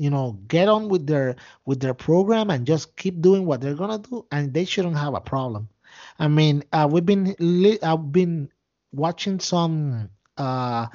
[0.02, 3.80] you know get on with their with their program and just keep doing what they're
[3.82, 5.68] gonna do and they shouldn't have a problem.
[6.18, 8.50] I mean uh, we've been li- i've been
[8.92, 10.86] watching some uh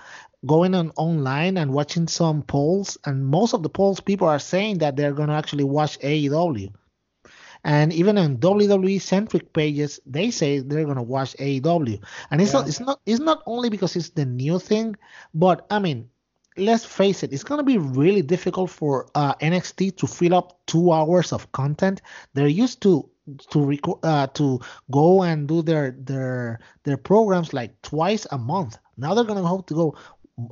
[0.45, 4.80] going on online and watching some polls and most of the polls people are saying
[4.80, 6.72] that they're gonna actually watch aew
[7.64, 11.99] and even on WWE centric pages, they say they're gonna watch AEW,
[12.32, 14.95] and it's not it's not it's not only because it's the new thing,
[15.34, 16.10] but I mean,
[16.58, 20.91] let's face it, it's gonna be really difficult for uh, NXT to fill up two
[20.91, 22.01] hours of content.
[22.34, 23.10] They're used to
[23.51, 24.60] to record uh, to
[24.91, 28.78] go and do their their their programs like twice a month.
[28.97, 29.97] Now they're gonna have to go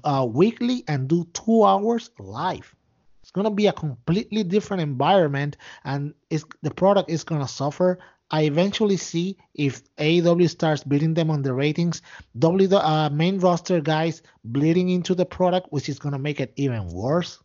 [0.03, 2.75] uh, weekly and do two hours live.
[3.21, 7.99] It's gonna be a completely different environment, and it's, the product is gonna suffer.
[8.35, 12.01] I eventually see if AEW starts beating them on the ratings,
[12.37, 16.89] W uh, main roster guys bleeding into the product, which is gonna make it even
[16.89, 17.39] worse.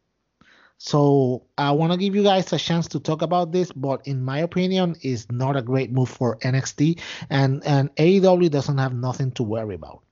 [0.78, 4.24] So I want to give you guys a chance to talk about this, but in
[4.24, 6.98] my opinion, is not a great move for NXT,
[7.30, 10.02] and and AEW doesn't have nothing to worry about.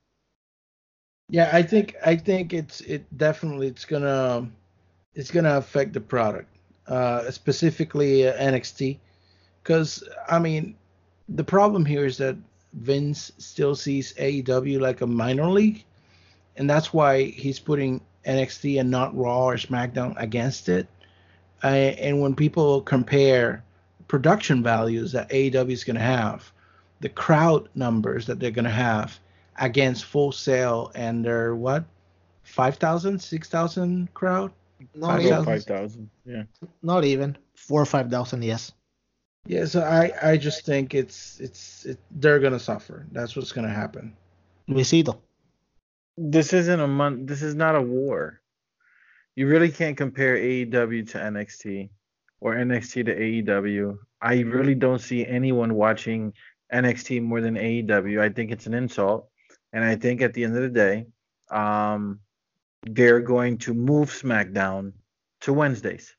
[1.28, 4.48] Yeah, I think I think it's it definitely it's gonna
[5.12, 6.54] it's gonna affect the product,
[6.86, 9.00] uh, specifically uh, NXT,
[9.62, 10.74] because I mean
[11.28, 12.36] the problem here is that
[12.72, 15.84] Vince still sees AEW like a minor league,
[16.56, 20.86] and that's why he's putting NXT and not Raw or SmackDown against it.
[21.62, 23.64] I, and when people compare
[24.06, 26.50] production values that AEW is going to have,
[27.00, 29.18] the crowd numbers that they're going to have
[29.56, 31.84] against Full Sail and their what,
[32.44, 34.52] 5,000, 6,000 crowd?
[34.94, 35.44] Not Five even, thousand.
[35.44, 36.10] Five thousand.
[36.24, 36.42] Yeah.
[36.82, 38.44] not even four or five thousand.
[38.44, 38.72] Yes.
[39.48, 43.06] Yeah, so I, I just think it's it's it, they're gonna suffer.
[43.12, 44.14] That's what's gonna happen.
[44.68, 45.20] We see Luisito.
[46.18, 47.26] This isn't a month.
[47.26, 48.42] This is not a war.
[49.36, 51.88] You really can't compare AEW to NXT
[52.40, 53.96] or NXT to AEW.
[54.20, 56.34] I really don't see anyone watching
[56.70, 58.20] NXT more than AEW.
[58.20, 59.30] I think it's an insult,
[59.72, 61.06] and I think at the end of the day,
[61.50, 62.20] um,
[62.82, 64.92] they're going to move SmackDown
[65.40, 66.14] to Wednesdays.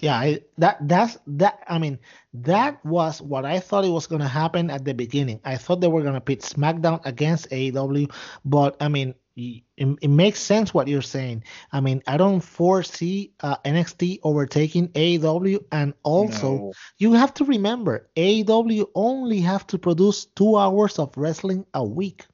[0.00, 1.64] Yeah, I, that that's that.
[1.68, 1.98] I mean,
[2.34, 5.40] that was what I thought it was gonna happen at the beginning.
[5.44, 8.12] I thought they were gonna pit SmackDown against AEW,
[8.44, 11.42] but I mean, it, it makes sense what you're saying.
[11.72, 16.72] I mean, I don't foresee uh, NXT overtaking AEW, and also No.
[16.98, 22.26] you have to remember AEW only have to produce two hours of wrestling a week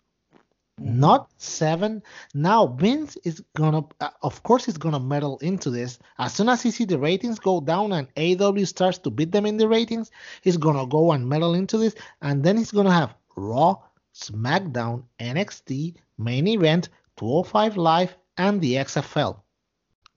[0.78, 2.02] not seven.
[2.34, 5.98] Now Vince is gonna, uh, of course, he's gonna meddle into this.
[6.18, 9.46] As soon as he see the ratings go down and AW starts to beat them
[9.46, 10.10] in the ratings,
[10.42, 13.76] he's gonna go and meddle into this, and then he's gonna have Raw,
[14.14, 19.40] SmackDown, NXT, main event, 205 Live, and the XFL.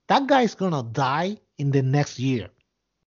[0.08, 2.48] That guy's gonna die in the next year.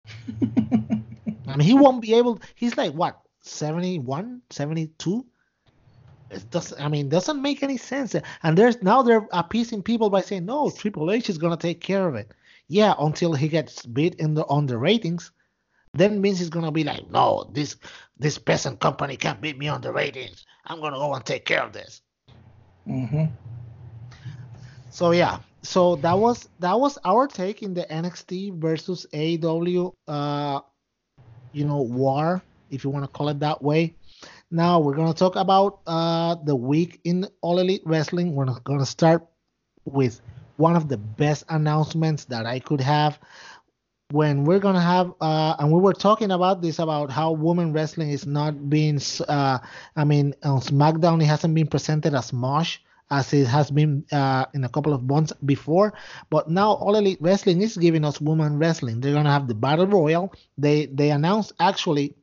[0.42, 2.40] I mean, he won't be able.
[2.56, 5.26] He's like what, 71, 72?
[6.32, 6.82] It doesn't.
[6.82, 8.16] I mean, doesn't make any sense.
[8.44, 12.08] And there's now they're appeasing people by saying no, Triple H is gonna take care
[12.08, 12.32] of it.
[12.68, 15.32] Yeah, until he gets beat in the on the ratings.
[15.94, 17.76] then Vince is gonna be like, no, this
[18.18, 20.46] this peasant company can't beat me on the ratings.
[20.66, 22.02] I'm gonna go and take care of this.
[22.88, 23.26] Mm-hmm.
[24.90, 30.62] So yeah, so that was that was our take in the NXT versus AEW, uh,
[31.52, 33.96] you know, war, if you want to call it that way.
[34.52, 38.36] Now we're gonna talk about uh the week in All Elite Wrestling.
[38.36, 39.26] We're gonna start
[39.86, 40.20] with
[40.58, 43.18] one of the best announcements that I could have
[44.12, 48.10] when we're gonna have uh, and we were talking about this about how women wrestling
[48.12, 49.00] is not being
[49.30, 49.60] uh,
[49.96, 54.46] I mean on SmackDown it hasn't been presented as much as it has been uh,
[54.54, 55.94] in a couple of months before.
[56.30, 59.00] But now All Elite Wrestling is giving us women wrestling.
[59.00, 60.34] They're gonna have the Battle Royal.
[60.58, 62.16] They they announced actually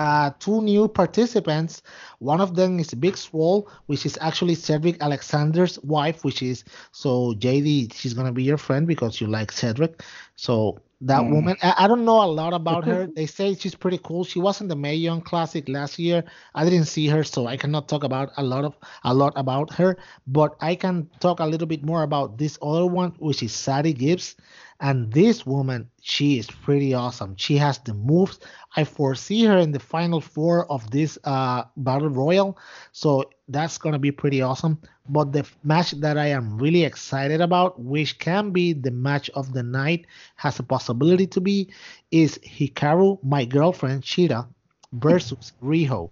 [0.00, 1.82] uh, two new participants.
[2.20, 7.34] One of them is Big Swole, which is actually Cedric Alexander's wife, which is so
[7.34, 7.92] JD.
[7.92, 10.02] She's gonna be your friend because you like Cedric.
[10.40, 11.30] So that Mm.
[11.30, 13.08] woman, I, I don't know a lot about her.
[13.14, 14.24] They say she's pretty cool.
[14.24, 16.24] She was in the Mae Young Classic last year.
[16.54, 19.74] I didn't see her, so I cannot talk about a lot of a lot about
[19.74, 19.96] her.
[20.26, 23.94] But I can talk a little bit more about this other one, which is Sadie
[23.94, 24.36] Gibbs.
[24.80, 27.36] And this woman, she is pretty awesome.
[27.36, 28.38] She has the moves.
[28.76, 32.58] I foresee her in the final four of this uh, battle royal,
[32.92, 34.78] so that's gonna be pretty awesome.
[35.08, 39.52] But the match that I am really excited about, which can be the match of
[39.52, 41.70] the night, has a possibility to be,
[42.10, 44.46] is Hikaru, my girlfriend Shida,
[44.92, 46.10] versus Riho.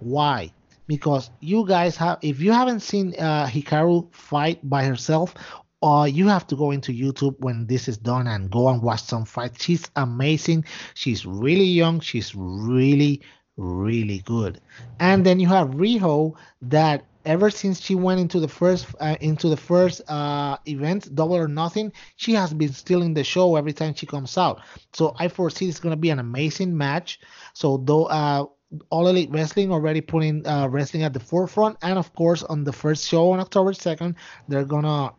[0.00, 0.52] Why?
[0.86, 5.34] Because you guys have, if you haven't seen uh, Hikaru fight by herself,
[5.82, 9.02] uh, you have to go into YouTube when this is done and go and watch
[9.02, 9.62] some fights.
[9.62, 10.64] She's amazing.
[10.94, 12.00] She's really young.
[12.00, 13.22] She's really,
[13.56, 14.60] really good.
[15.00, 19.48] And then you have Riho that ever since she went into the first uh, into
[19.48, 23.94] the first uh, event, Double or Nothing, she has been stealing the show every time
[23.94, 24.60] she comes out.
[24.92, 27.20] So I foresee it's gonna be an amazing match.
[27.52, 28.46] So though uh,
[28.90, 32.72] all Elite Wrestling already putting uh, wrestling at the forefront, and of course on the
[32.72, 34.14] first show on October second,
[34.48, 35.12] they're gonna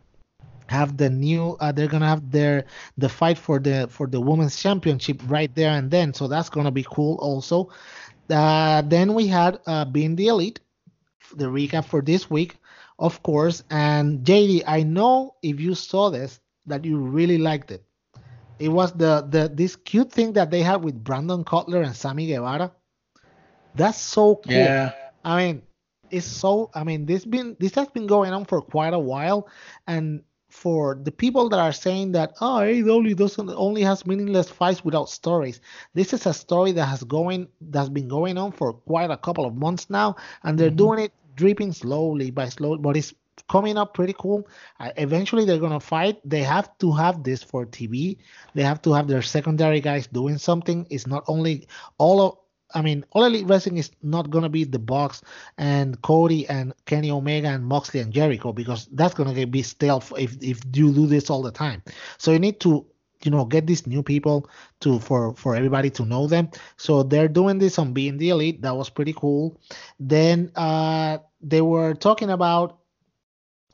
[0.69, 2.65] have the new uh, they're gonna have their
[2.97, 6.71] the fight for the for the women's championship right there and then so that's gonna
[6.71, 7.69] be cool also
[8.29, 10.59] uh, then we had uh, being the elite
[11.35, 12.57] the recap for this week
[12.99, 17.83] of course and jd i know if you saw this that you really liked it
[18.59, 22.27] it was the the this cute thing that they had with brandon cutler and sammy
[22.27, 22.71] guevara
[23.73, 24.93] that's so cool Yeah.
[25.23, 25.61] I mean,
[26.09, 26.69] it's so.
[26.73, 29.47] I mean, this been this has been going on for quite a while,
[29.87, 34.83] and for the people that are saying that oh AEW doesn't only has meaningless fights
[34.83, 35.61] without stories,
[35.93, 39.45] this is a story that has going that's been going on for quite a couple
[39.45, 43.13] of months now, and they're doing it dripping slowly by slow, but it's
[43.49, 44.47] coming up pretty cool.
[44.79, 46.19] Uh, eventually, they're gonna fight.
[46.25, 48.17] They have to have this for TV.
[48.53, 50.87] They have to have their secondary guys doing something.
[50.89, 51.67] It's not only
[51.97, 52.37] all of
[52.73, 55.21] I mean, All Elite Wrestling is not gonna be the Bucks
[55.57, 60.03] and Cody and Kenny Omega and Moxley and Jericho because that's gonna get- be stale
[60.17, 61.81] if if you do this all the time.
[62.17, 62.85] So you need to
[63.23, 64.49] you know get these new people
[64.81, 66.49] to for for everybody to know them.
[66.77, 68.61] So they're doing this on being the elite.
[68.61, 69.57] That was pretty cool.
[69.99, 72.79] Then uh they were talking about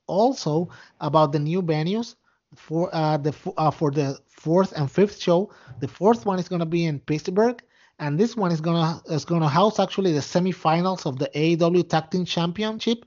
[0.08, 0.70] also
[1.00, 2.16] about the new venues
[2.56, 5.52] for uh the uh, for the fourth and fifth show.
[5.80, 7.62] The fourth one is gonna be in Pittsburgh
[8.00, 12.10] and this one is gonna is gonna house actually the semifinals of the AEW Tag
[12.10, 13.06] Team Championship.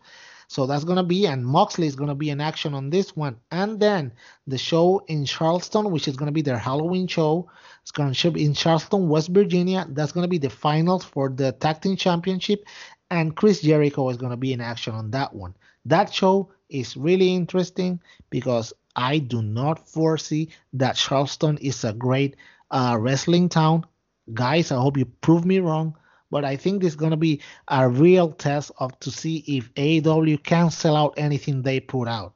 [0.49, 3.80] So that's gonna be and Moxley is gonna be in action on this one, and
[3.80, 4.12] then
[4.47, 7.51] the show in Charleston, which is gonna be their Halloween show.
[7.82, 9.87] It's gonna be in Charleston, West Virginia.
[9.89, 12.64] That's gonna be the finals for the Tag Team Championship,
[13.11, 15.55] and Chris Jericho is gonna be in action on that one.
[15.84, 22.37] That show is really interesting because I do not foresee that Charleston is a great
[22.70, 23.84] uh, wrestling town
[24.35, 25.97] guys, I hope you prove me wrong,
[26.31, 30.43] but I think this is gonna be a real test of to see if AEW
[30.43, 32.35] can sell out anything they put out.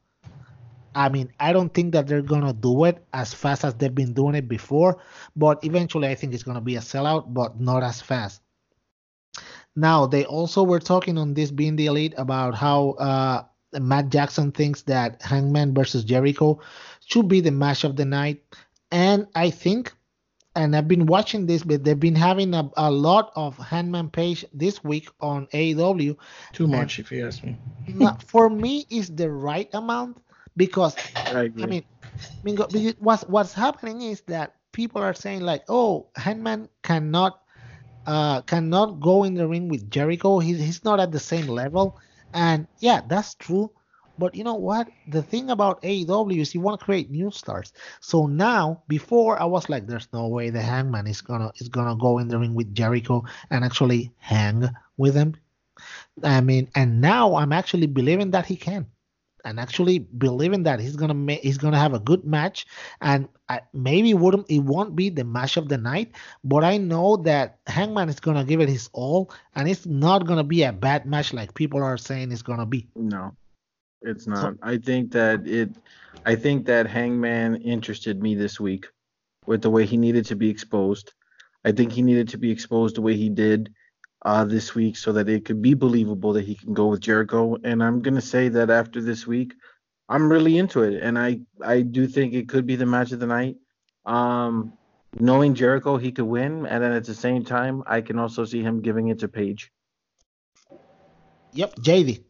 [0.95, 4.13] I mean, I don't think that they're gonna do it as fast as they've been
[4.13, 4.99] doing it before,
[5.37, 8.43] but eventually I think it's gonna be a sellout, but not as fast.
[9.77, 13.45] Now they also were talking on this being the elite about how uh,
[13.79, 16.61] Matt Jackson thinks that Hangman versus Jericho
[17.07, 18.43] should be the match of the night,
[18.91, 19.95] and I think
[20.55, 24.45] and I've been watching this, but they've been having a, a lot of Hangman Page
[24.53, 26.17] this week on AEW.
[26.53, 27.57] Too much, if you ask me.
[28.27, 30.19] For me, is the right amount
[30.57, 31.51] because I.
[31.61, 31.85] I mean,
[32.15, 36.69] I mean, go- because what's what's happening is that people are saying like, oh, Handman
[36.83, 37.41] cannot
[38.07, 40.39] uh cannot go in the ring with Jericho.
[40.39, 41.99] He's he's not at the same level,
[42.33, 43.71] and yeah, that's true.
[44.21, 44.89] But you know what?
[45.09, 47.73] The thing about AEW is you want to create new stars.
[48.01, 51.97] So now, before I was like, there's no way the Hangman is gonna is gonna
[51.97, 54.69] go in the ring with Jericho and actually hang
[54.99, 55.37] with him.
[56.23, 58.87] I mean, and now I'm actually believing that he can
[59.45, 62.67] and actually believing that he's gonna ma- he's gonna have a good match,
[63.01, 66.13] and I, maybe wouldn't it won't be the match of the night,
[66.45, 70.45] but I know that Hangman is gonna give it his all, and it's not gonna
[70.45, 72.87] be a bad match like people are saying it's gonna be.
[72.95, 73.35] No,
[74.03, 74.55] it's not.
[74.63, 75.71] I think that it.
[76.25, 78.87] I think that Hangman interested me this week
[79.47, 81.13] with the way he needed to be exposed.
[81.65, 83.73] I think he needed to be exposed the way he did
[84.25, 87.57] uh, this week so that it could be believable that he can go with Jericho.
[87.63, 89.55] And I'm gonna say that after this week,
[90.09, 93.21] I'm really into it, and I I do think it could be the match of
[93.21, 93.57] the night.
[94.07, 94.73] Um,
[95.19, 98.63] knowing Jericho, he could win, and then at the same time, I can also see
[98.63, 99.71] him giving it to Page.
[101.53, 102.25] Yep, JD.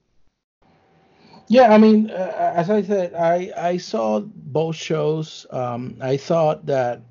[1.50, 5.46] Yeah, I mean, uh, as I said, I I saw both shows.
[5.50, 7.02] Um, I thought that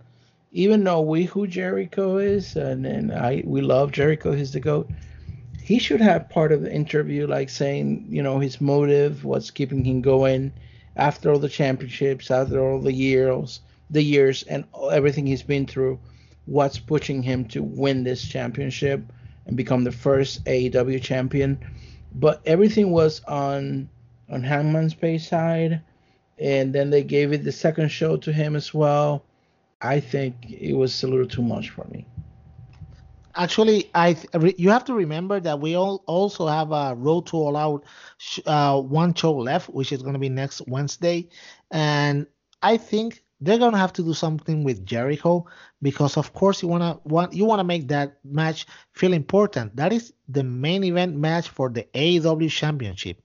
[0.51, 4.89] even though we who Jericho is, and, and I we love Jericho, he's the goat.
[5.61, 9.85] He should have part of the interview, like saying, you know, his motive, what's keeping
[9.85, 10.53] him going
[10.95, 13.61] after all the championships, after all the years,
[13.91, 15.99] the years, and everything he's been through.
[16.45, 19.03] What's pushing him to win this championship
[19.47, 21.59] and become the first AEW champion?
[22.13, 23.89] But everything was on
[24.31, 25.81] on Hangman's Page side,
[26.37, 29.23] and then they gave it the second show to him as well
[29.81, 32.05] I think it was a little too much for me.
[33.35, 34.17] Actually, I
[34.57, 37.85] you have to remember that we all also have a Road to All Out
[38.45, 41.29] uh, one show left, which is going to be next Wednesday,
[41.71, 42.27] and
[42.61, 45.45] I think they're going to have to do something with Jericho
[45.81, 49.77] because, of course, you want to want you want to make that match feel important.
[49.77, 53.21] That is the main event match for the AEW Championship.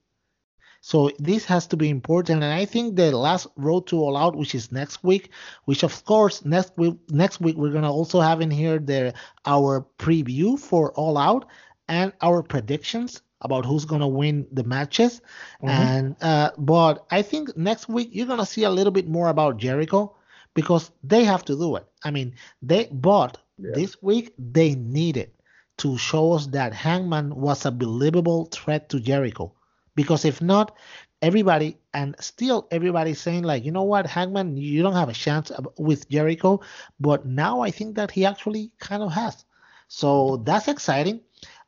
[0.85, 2.43] So this has to be important.
[2.43, 5.31] And I think the last road to all out, which is next week,
[5.63, 9.15] which of course next week next week we're gonna also have in here the
[9.47, 11.47] our preview for all out
[11.87, 15.21] and our predictions about who's gonna win the matches.
[15.63, 15.69] Mm-hmm.
[15.69, 19.57] And uh, but I think next week you're gonna see a little bit more about
[19.57, 20.15] Jericho
[20.53, 21.87] because they have to do it.
[22.03, 23.71] I mean, they but yeah.
[23.73, 25.31] this week they needed
[25.77, 29.51] to show us that Hangman was a believable threat to Jericho.
[29.95, 30.75] Because if not,
[31.21, 35.51] everybody and still everybody's saying like, you know what, Hangman, you don't have a chance
[35.77, 36.61] with Jericho,
[36.99, 39.45] but now I think that he actually kind of has.
[39.87, 41.21] So that's exciting.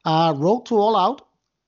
[0.06, 1.28] Uh, Road to All Out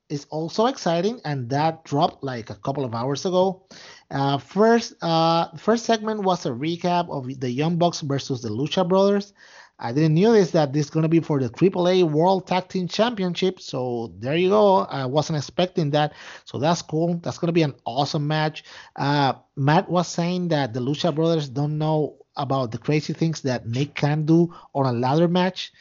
[0.09, 3.65] is also exciting, and that dropped like a couple of hours ago.
[4.09, 8.87] Uh, first, uh, first segment was a recap of the Young Bucks versus the Lucha
[8.87, 9.33] Brothers.
[9.79, 13.61] I didn't this that this is gonna be for the AAA World Tag Team Championship.
[13.61, 14.79] So there you go.
[14.79, 16.13] I wasn't expecting that.
[16.43, 17.15] So that's cool.
[17.23, 18.65] That's gonna be an awesome match.
[18.95, 23.67] Uh, Matt was saying that the Lucha Brothers don't know about the crazy things that
[23.67, 25.71] Nick can do on a ladder match,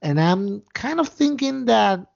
[0.00, 2.06] and I'm kind of thinking that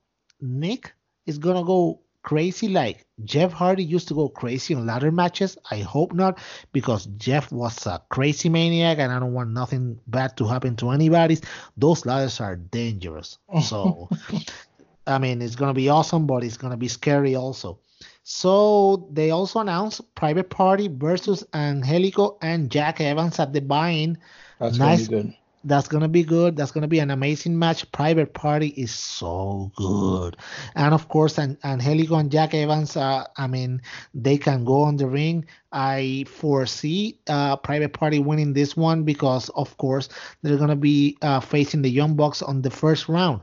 [0.41, 0.93] Nick
[1.27, 5.57] is gonna go crazy like Jeff Hardy used to go crazy on ladder matches.
[5.71, 6.39] I hope not,
[6.73, 10.89] because Jeff was a crazy maniac, and I don't want nothing bad to happen to
[10.89, 11.37] anybody.
[11.77, 13.37] Those ladders are dangerous.
[13.63, 14.09] So,
[15.07, 17.79] I mean, it's gonna be awesome, but it's gonna be scary also.
[18.23, 24.17] So they also announced Private Party versus Angelico and Jack Evans at the buy-in.
[24.59, 25.33] That's nice, gonna good
[25.63, 26.55] that's gonna be good.
[26.55, 27.89] That's gonna be an amazing match.
[27.91, 30.37] Private Party is so good,
[30.75, 32.95] and of course, and Angelico and Jack Evans.
[32.95, 33.81] Uh, I mean,
[34.13, 35.45] they can go on the ring.
[35.71, 40.09] I foresee uh, Private Party winning this one because, of course,
[40.41, 43.41] they're gonna be uh, facing the Young Bucks on the first round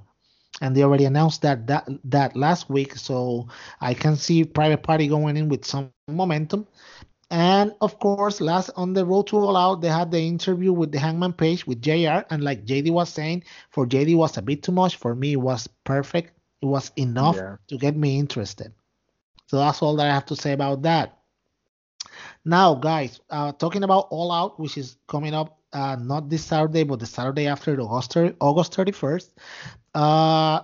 [0.61, 3.49] and they already announced that that that last week so
[3.81, 6.67] i can see private party going in with some momentum
[7.31, 10.93] and of course, last on the road to all out, they had the interview with
[10.93, 12.25] the Hangman Page with JR.
[12.31, 14.97] And like JD was saying, for JD was a bit too much.
[14.97, 16.39] For me, it was perfect.
[16.63, 17.57] It was enough yeah.
[17.69, 18.73] to get me interested.
[19.47, 21.19] So that's all that I have to say about that.
[22.45, 26.85] Now, guys, uh, talking about All Out, which is coming up uh, not this Saturday,
[26.85, 29.31] but the Saturday after August, August 31st.
[29.95, 30.63] Uh,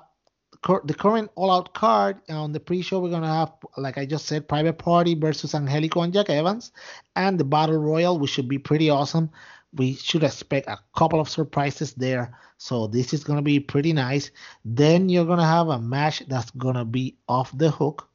[0.63, 4.49] the current All Out card on the pre-show, we're gonna have, like I just said,
[4.49, 6.73] Private Party versus Angelico and Jack Evans,
[7.17, 9.31] and the Battle Royal, which should be pretty awesome.
[9.73, 14.31] We should expect a couple of surprises there, so this is gonna be pretty nice.
[14.65, 18.09] Then you're gonna have a match that's gonna be off the hook.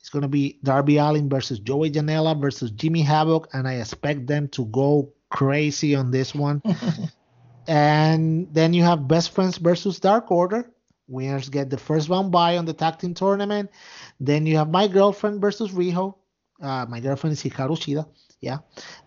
[0.00, 4.48] It's gonna be Darby Allin versus Joey Janela versus Jimmy Havoc, and I expect them
[4.48, 6.62] to go crazy on this one.
[7.68, 10.71] and then you have Best Friends versus Dark Order
[11.12, 13.70] Winners get the first round bye on the tag team tournament.
[14.18, 16.14] Then you have my girlfriend versus Riho.
[16.60, 18.06] Uh, my girlfriend is Hikaru Shida.
[18.40, 18.58] Yeah.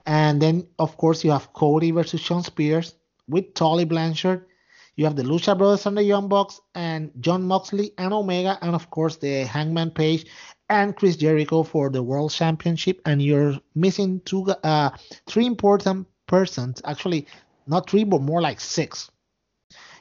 [0.05, 2.95] And then, of course, you have Cody versus Shawn Spears
[3.27, 4.45] with Tully Blanchard.
[4.95, 8.57] You have the Lucha Brothers and the Young Bucks and Jon Moxley and Omega.
[8.61, 10.25] And, of course, the Hangman Page
[10.69, 13.01] and Chris Jericho for the World Championship.
[13.05, 14.91] And you're missing two, uh,
[15.27, 16.81] three important persons.
[16.85, 17.27] Actually,
[17.67, 19.11] not three, but more like six.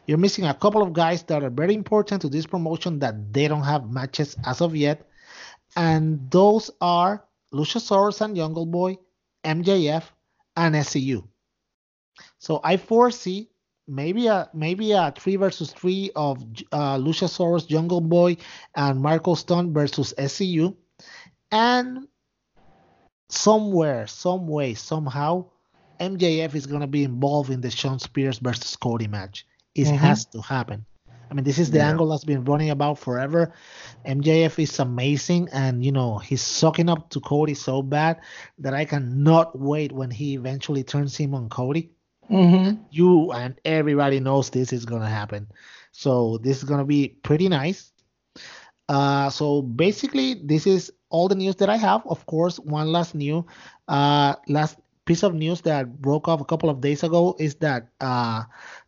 [0.06, 3.48] You're missing a couple of guys that are very important to this promotion that they
[3.48, 5.08] don't have matches as of yet.
[5.76, 8.98] And those are Luchasaurus and Jungle Boy,
[9.44, 10.04] MJF,
[10.56, 11.26] and SCU.
[12.38, 13.48] So I foresee
[13.86, 18.36] maybe a maybe a three versus three of uh, Luchasaurus, Jungle Boy,
[18.74, 20.76] and Marko Stunt versus SCU,
[21.50, 22.08] and
[23.28, 25.46] somewhere, some way, somehow,
[26.00, 29.46] MJF is gonna be involved in the Shawn Spears versus Cody match.
[29.74, 29.96] It Mhm.
[29.96, 30.84] has to happen.
[31.30, 31.90] I mean, this is the Yeah.
[31.90, 33.52] angle that's been running about forever.
[34.04, 38.20] MJF is amazing, and you know he's sucking up to Cody so bad
[38.58, 41.90] that I cannot wait when he eventually turns him on Cody.
[42.30, 42.82] Mm-hmm.
[42.90, 45.48] You and everybody knows this is gonna happen,
[45.92, 47.92] so this is gonna be pretty nice.
[48.88, 52.06] Uh, so basically, this is all the news that I have.
[52.06, 53.46] Of course, one last new,
[53.88, 57.88] uh, last piece of news that broke off a couple of days ago is that
[58.00, 58.42] uh,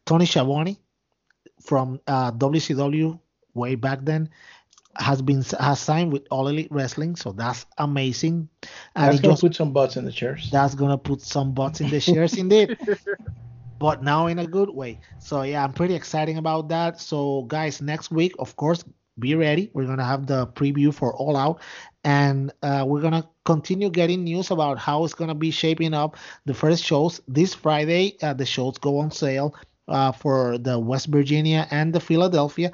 [0.04, 0.78] Tony Schiavone
[1.60, 3.18] from uh, WCW
[3.54, 4.28] way back then
[4.98, 8.48] has been has signed with All Elite Wrestling, so that's amazing.
[8.94, 10.48] And That's gonna just put some butts in the chairs.
[10.50, 12.78] that's gonna put some butts in the chairs, indeed.
[13.78, 15.00] But now in a good way.
[15.18, 16.98] So yeah, I'm pretty excited about that.
[16.98, 18.82] So guys, next week, of course,
[19.18, 19.70] be ready.
[19.72, 21.60] We're gonna have the preview for All Out,
[22.04, 26.16] and uh, we're gonna continue getting news about how it's gonna be shaping up.
[26.44, 28.16] The first shows this Friday.
[28.22, 29.54] Uh, the shows go on sale
[29.88, 32.72] uh, for the West Virginia and the Philadelphia,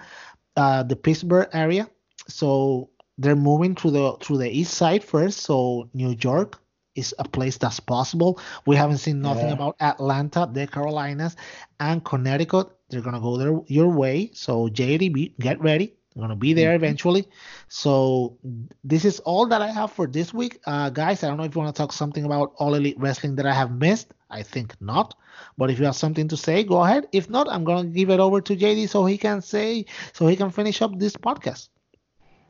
[0.56, 1.88] uh, the Pittsburgh area.
[2.28, 5.40] So they're moving through the through the east side first.
[5.40, 6.58] So New York
[6.94, 8.38] is a place that's possible.
[8.66, 9.54] We haven't seen nothing Yeah.
[9.54, 11.36] about Atlanta, the Carolinas,
[11.80, 12.68] and Connecticut.
[12.90, 14.30] They're gonna go there your way.
[14.34, 15.94] So JDB, get ready.
[16.14, 17.26] They're gonna be there eventually.
[17.68, 18.36] So
[18.84, 21.24] this is all that I have for this week, uh, guys.
[21.24, 23.52] I don't know if you want to talk something about All Elite Wrestling that I
[23.52, 24.12] have missed.
[24.30, 25.14] I think not.
[25.56, 27.06] But if you have something to say, go ahead.
[27.12, 30.36] If not, I'm gonna give it over to JD so he can say so he
[30.36, 31.68] can finish up this podcast.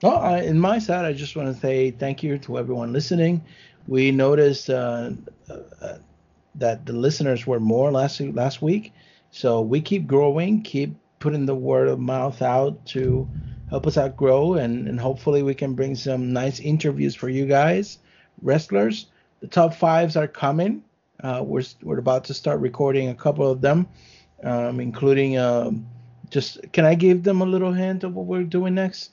[0.03, 3.45] No, I, in my side, I just want to say thank you to everyone listening.
[3.87, 5.11] We noticed uh,
[5.49, 5.99] uh,
[6.57, 8.93] that the listeners were more last last week,
[9.31, 13.29] so we keep growing, keep putting the word of mouth out to
[13.73, 17.47] help us out grow, and, and hopefully we can bring some nice interviews for you
[17.47, 17.99] guys,
[18.43, 19.07] wrestlers.
[19.41, 20.85] The top fives are coming.
[21.23, 23.87] Uh, we're we're about to start recording a couple of them,
[24.45, 25.87] um, including um,
[26.31, 26.61] just.
[26.73, 29.11] Can I give them a little hint of what we're doing next?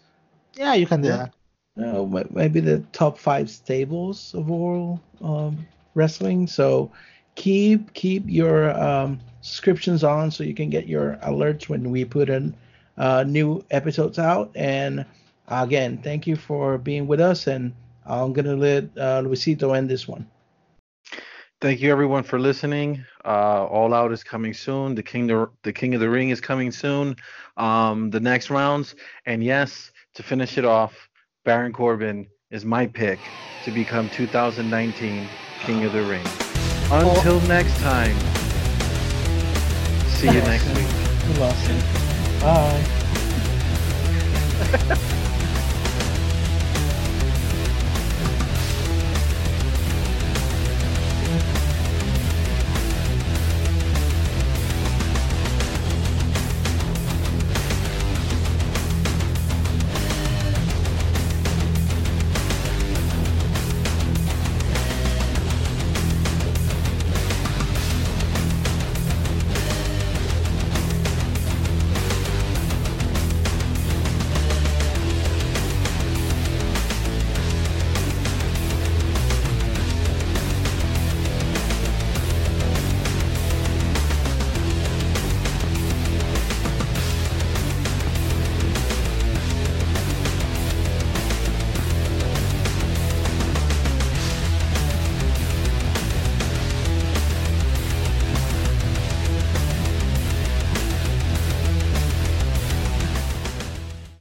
[0.56, 1.30] Yeah, you can do Yeah.
[1.78, 1.96] that.
[1.96, 5.66] uh, maybe the top five stables of world um,
[5.96, 6.48] wrestling.
[6.48, 6.92] So
[7.36, 12.30] keep keep your um, subscriptions on so you can get your alerts when we put
[12.30, 12.54] in
[13.00, 14.52] uh, new episodes out.
[14.56, 15.06] And
[15.48, 17.48] again, thank you for being with us.
[17.48, 17.74] And
[18.06, 20.30] I'm gonna let uh, Luisito end this one.
[21.62, 23.04] Thank you everyone for listening.
[23.26, 24.96] Uh, All Out is coming soon.
[24.96, 27.16] The King the, the King of the Ring is coming soon.
[27.58, 28.96] Um, the next rounds,
[29.26, 31.10] and yes, to finish it off,
[31.44, 33.20] Baron Corbin is my pick
[33.66, 35.28] to become 2019
[35.60, 36.26] King of the Ring.
[36.92, 38.18] Until next time.
[40.08, 41.99] See you next week.
[42.40, 42.86] Bye.